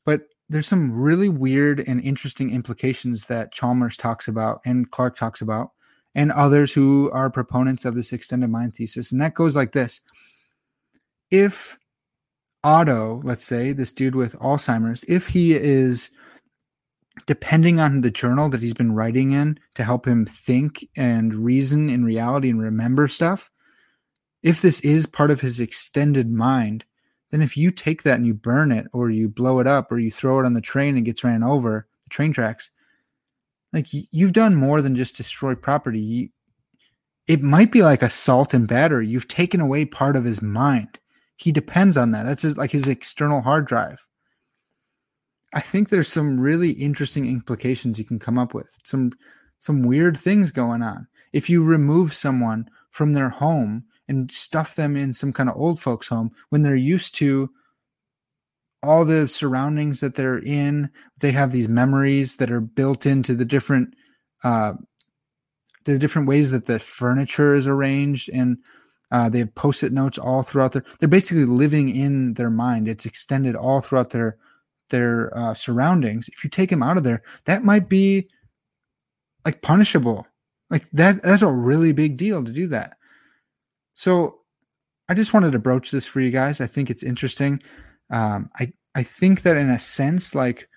But 0.07 0.23
there's 0.49 0.67
some 0.67 0.91
really 0.91 1.29
weird 1.29 1.81
and 1.81 2.01
interesting 2.01 2.51
implications 2.51 3.27
that 3.27 3.53
Chalmers 3.53 3.97
talks 3.97 4.27
about 4.27 4.61
and 4.65 4.91
Clark 4.91 5.17
talks 5.17 5.43
about, 5.43 5.71
and 6.15 6.33
others 6.33 6.73
who 6.73 7.11
are 7.13 7.31
proponents 7.31 7.85
of 7.85 7.95
this 7.95 8.13
extended 8.13 8.49
mind 8.49 8.75
thesis. 8.75 9.13
And 9.13 9.21
that 9.21 9.35
goes 9.35 9.55
like 9.55 9.73
this 9.73 10.01
If 11.31 11.77
Otto, 12.65 13.21
let's 13.23 13.45
say, 13.45 13.73
this 13.73 13.93
dude 13.93 14.15
with 14.15 14.39
Alzheimer's, 14.39 15.05
if 15.09 15.27
he 15.27 15.55
is 15.55 16.11
depending 17.27 17.81
on 17.81 18.01
the 18.01 18.11
journal 18.11 18.49
that 18.49 18.63
he's 18.63 18.73
been 18.73 18.95
writing 18.95 19.33
in 19.33 19.59
to 19.75 19.85
help 19.85 20.07
him 20.07 20.25
think 20.25 20.89
and 20.97 21.35
reason 21.35 21.91
in 21.91 22.03
reality 22.03 22.49
and 22.49 22.63
remember 22.63 23.09
stuff, 23.09 23.51
if 24.43 24.63
this 24.63 24.81
is 24.81 25.07
part 25.07 25.31
of 25.31 25.41
his 25.41 25.61
extended 25.61 26.31
mind, 26.31 26.85
then 27.31 27.43
if 27.43 27.57
you 27.57 27.71
take 27.71 28.03
that 28.03 28.17
and 28.17 28.27
you 28.27 28.35
burn 28.35 28.73
it 28.73 28.87
or 28.93 29.11
you 29.11 29.29
blow 29.29 29.61
it 29.61 29.67
up 29.67 29.91
or 29.91 29.99
you 29.99 30.11
throw 30.11 30.41
it 30.41 30.47
on 30.47 30.53
the 30.53 30.61
train 30.61 30.97
and 30.97 30.99
it 30.99 31.11
gets 31.11 31.25
ran 31.25 31.43
over 31.43 31.87
the 32.05 32.11
train 32.11 32.33
tracks 32.33 32.71
like 33.73 33.87
you've 33.91 34.33
done 34.33 34.55
more 34.55 34.83
than 34.83 34.97
just 34.97 35.17
destroy 35.17 35.55
property. 35.55 36.01
You, 36.01 36.29
it 37.27 37.43
might 37.43 37.73
be 37.73 37.83
like 37.83 38.03
assault 38.03 38.53
and 38.53 38.69
battery 38.69 39.09
you've 39.09 39.29
taken 39.29 39.61
away 39.61 39.85
part 39.85 40.17
of 40.17 40.25
his 40.25 40.43
mind. 40.43 40.99
He 41.37 41.53
depends 41.53 41.97
on 41.97 42.11
that. 42.13 42.25
That's 42.25 42.43
his, 42.43 42.59
like 42.59 42.71
his 42.71 42.87
external 42.87 43.41
hard 43.41 43.67
drive. 43.67 44.07
I 45.55 45.61
think 45.61 45.89
there's 45.89 46.09
some 46.09 46.41
really 46.41 46.71
interesting 46.71 47.27
implications 47.27 47.99
you 47.99 48.05
can 48.05 48.19
come 48.19 48.39
up 48.39 48.55
with. 48.55 48.79
Some 48.85 49.13
some 49.59 49.83
weird 49.83 50.17
things 50.17 50.51
going 50.51 50.83
on. 50.83 51.07
If 51.33 51.49
you 51.49 51.63
remove 51.63 52.13
someone 52.13 52.69
from 52.91 53.13
their 53.13 53.29
home 53.29 53.85
and 54.09 54.31
stuff 54.31 54.75
them 54.75 54.97
in 54.97 55.13
some 55.13 55.33
kind 55.33 55.49
of 55.49 55.57
old 55.57 55.81
folks 55.81 56.09
home 56.09 56.31
when 56.51 56.63
they're 56.63 56.75
used 56.75 57.15
to 57.17 57.51
all 58.83 59.05
the 59.05 59.29
surroundings 59.29 60.01
that 60.01 60.15
they're 60.15 60.41
in. 60.41 60.91
They 61.19 61.33
have 61.33 61.53
these 61.53 61.69
memories 61.69 62.37
that 62.37 62.51
are 62.51 62.61
built 62.61 63.07
into 63.07 63.35
the 63.35 63.45
different 63.45 63.95
uh 64.45 64.75
the 65.85 65.99
different 65.99 66.29
ways 66.29 66.51
that 66.53 66.67
the 66.67 66.79
furniture 66.79 67.55
is 67.55 67.67
arranged 67.67 68.31
and 68.33 68.59
uh, 69.11 69.29
they 69.29 69.41
have 69.41 69.55
post-it 69.57 69.93
notes 69.93 70.17
all 70.17 70.43
throughout 70.43 70.73
their 70.73 70.85
they're 70.99 71.09
basically 71.09 71.45
living 71.45 71.95
in 71.95 72.35
their 72.35 72.51
mind. 72.51 72.89
It's 72.89 73.05
extended 73.05 73.55
all 73.55 73.81
throughout 73.81 74.11
their 74.11 74.37
their 74.91 75.37
uh, 75.37 75.55
surroundings. 75.55 76.29
If 76.29 76.45
you 76.45 76.51
take 76.51 76.71
them 76.71 76.83
out 76.83 76.97
of 76.97 77.05
there 77.05 77.23
that 77.45 77.65
might 77.65 77.89
be 77.89 78.29
like 79.45 79.63
punishable. 79.63 80.27
Like 80.71 80.89
that 80.91 81.23
that's 81.23 81.43
a 81.43 81.53
really 81.53 81.93
big 81.93 82.17
deal 82.17 82.43
to 82.43 82.53
do 82.53 82.67
that 82.69 82.97
so 83.95 84.41
I 85.09 85.15
just 85.15 85.35
wanted 85.35 85.53
to 85.53 85.59
broach 85.59 85.91
this 85.91 86.07
for 86.07 86.21
you 86.21 86.31
guys. 86.31 86.61
I 86.61 86.67
think 86.67 86.91
it's 86.91 87.03
interesting. 87.03 87.63
Um, 88.11 88.51
I 88.59 88.73
I 88.95 89.03
think 89.03 89.43
that 89.43 89.57
in 89.57 89.71
a 89.71 89.79
sense, 89.79 90.35
like 90.35 90.69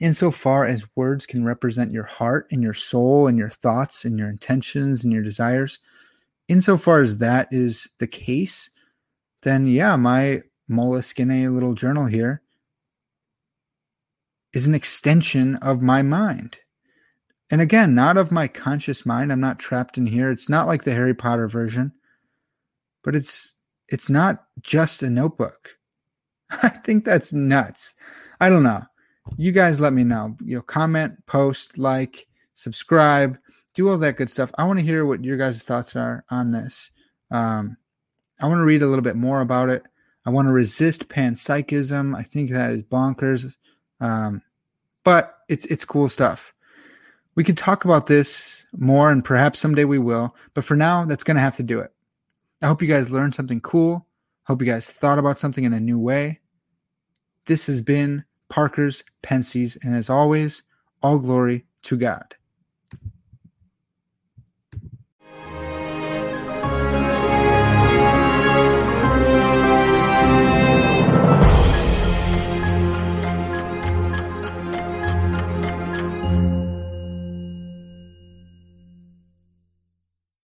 insofar 0.00 0.66
as 0.66 0.86
words 0.96 1.26
can 1.26 1.44
represent 1.44 1.92
your 1.92 2.04
heart 2.04 2.46
and 2.50 2.62
your 2.62 2.74
soul 2.74 3.26
and 3.26 3.36
your 3.36 3.48
thoughts 3.48 4.04
and 4.04 4.18
your 4.18 4.28
intentions 4.28 5.04
and 5.04 5.12
your 5.12 5.22
desires, 5.22 5.78
insofar 6.48 7.02
as 7.02 7.18
that 7.18 7.48
is 7.50 7.88
the 7.98 8.06
case, 8.06 8.70
then 9.42 9.66
yeah, 9.66 9.96
my 9.96 10.42
moleskine 10.70 11.52
little 11.52 11.74
journal 11.74 12.06
here 12.06 12.42
is 14.52 14.66
an 14.66 14.74
extension 14.74 15.56
of 15.56 15.82
my 15.82 16.02
mind. 16.02 16.58
And 17.50 17.60
again, 17.60 17.94
not 17.94 18.16
of 18.16 18.30
my 18.30 18.46
conscious 18.48 19.04
mind. 19.04 19.32
I'm 19.32 19.40
not 19.40 19.58
trapped 19.58 19.98
in 19.98 20.06
here. 20.06 20.30
It's 20.30 20.48
not 20.48 20.66
like 20.66 20.84
the 20.84 20.94
Harry 20.94 21.14
Potter 21.14 21.48
version, 21.48 21.92
but 23.02 23.14
it's 23.14 23.54
it's 23.88 24.08
not 24.08 24.44
just 24.62 25.02
a 25.02 25.10
notebook. 25.10 25.76
I 26.62 26.68
think 26.68 27.04
that's 27.04 27.32
nuts. 27.32 27.94
I 28.40 28.48
don't 28.48 28.62
know. 28.62 28.82
You 29.36 29.52
guys 29.52 29.80
let 29.80 29.92
me 29.92 30.04
know. 30.04 30.36
You 30.42 30.56
know, 30.56 30.62
comment, 30.62 31.14
post, 31.26 31.78
like, 31.78 32.26
subscribe, 32.54 33.38
do 33.74 33.88
all 33.88 33.98
that 33.98 34.16
good 34.16 34.30
stuff. 34.30 34.50
I 34.58 34.64
want 34.64 34.78
to 34.78 34.84
hear 34.84 35.06
what 35.06 35.24
your 35.24 35.36
guys' 35.36 35.62
thoughts 35.62 35.94
are 35.96 36.24
on 36.30 36.50
this. 36.50 36.90
Um, 37.30 37.76
I 38.40 38.46
want 38.46 38.58
to 38.58 38.64
read 38.64 38.82
a 38.82 38.86
little 38.86 39.02
bit 39.02 39.16
more 39.16 39.40
about 39.40 39.68
it. 39.68 39.82
I 40.26 40.30
want 40.30 40.46
to 40.48 40.52
resist 40.52 41.08
panpsychism. 41.08 42.16
I 42.16 42.22
think 42.22 42.50
that 42.50 42.70
is 42.70 42.82
bonkers. 42.82 43.54
Um, 44.00 44.42
but 45.04 45.38
it's 45.48 45.66
it's 45.66 45.84
cool 45.84 46.08
stuff. 46.08 46.54
We 47.34 47.44
could 47.44 47.56
talk 47.56 47.84
about 47.84 48.06
this 48.06 48.66
more 48.76 49.10
and 49.10 49.24
perhaps 49.24 49.58
someday 49.58 49.84
we 49.84 49.98
will, 49.98 50.34
but 50.54 50.64
for 50.64 50.76
now 50.76 51.04
that's 51.04 51.24
going 51.24 51.36
to 51.36 51.40
have 51.40 51.56
to 51.56 51.62
do 51.62 51.80
it. 51.80 51.92
I 52.62 52.66
hope 52.66 52.82
you 52.82 52.88
guys 52.88 53.10
learned 53.10 53.34
something 53.34 53.60
cool. 53.60 54.06
Hope 54.44 54.60
you 54.60 54.66
guys 54.66 54.88
thought 54.88 55.18
about 55.18 55.38
something 55.38 55.64
in 55.64 55.72
a 55.72 55.80
new 55.80 55.98
way. 55.98 56.40
This 57.46 57.66
has 57.66 57.80
been 57.80 58.24
Parker's 58.50 59.02
Pensées, 59.22 59.82
and 59.82 59.94
as 59.94 60.10
always, 60.10 60.62
all 61.02 61.18
glory 61.18 61.64
to 61.82 61.96
God. 61.96 62.34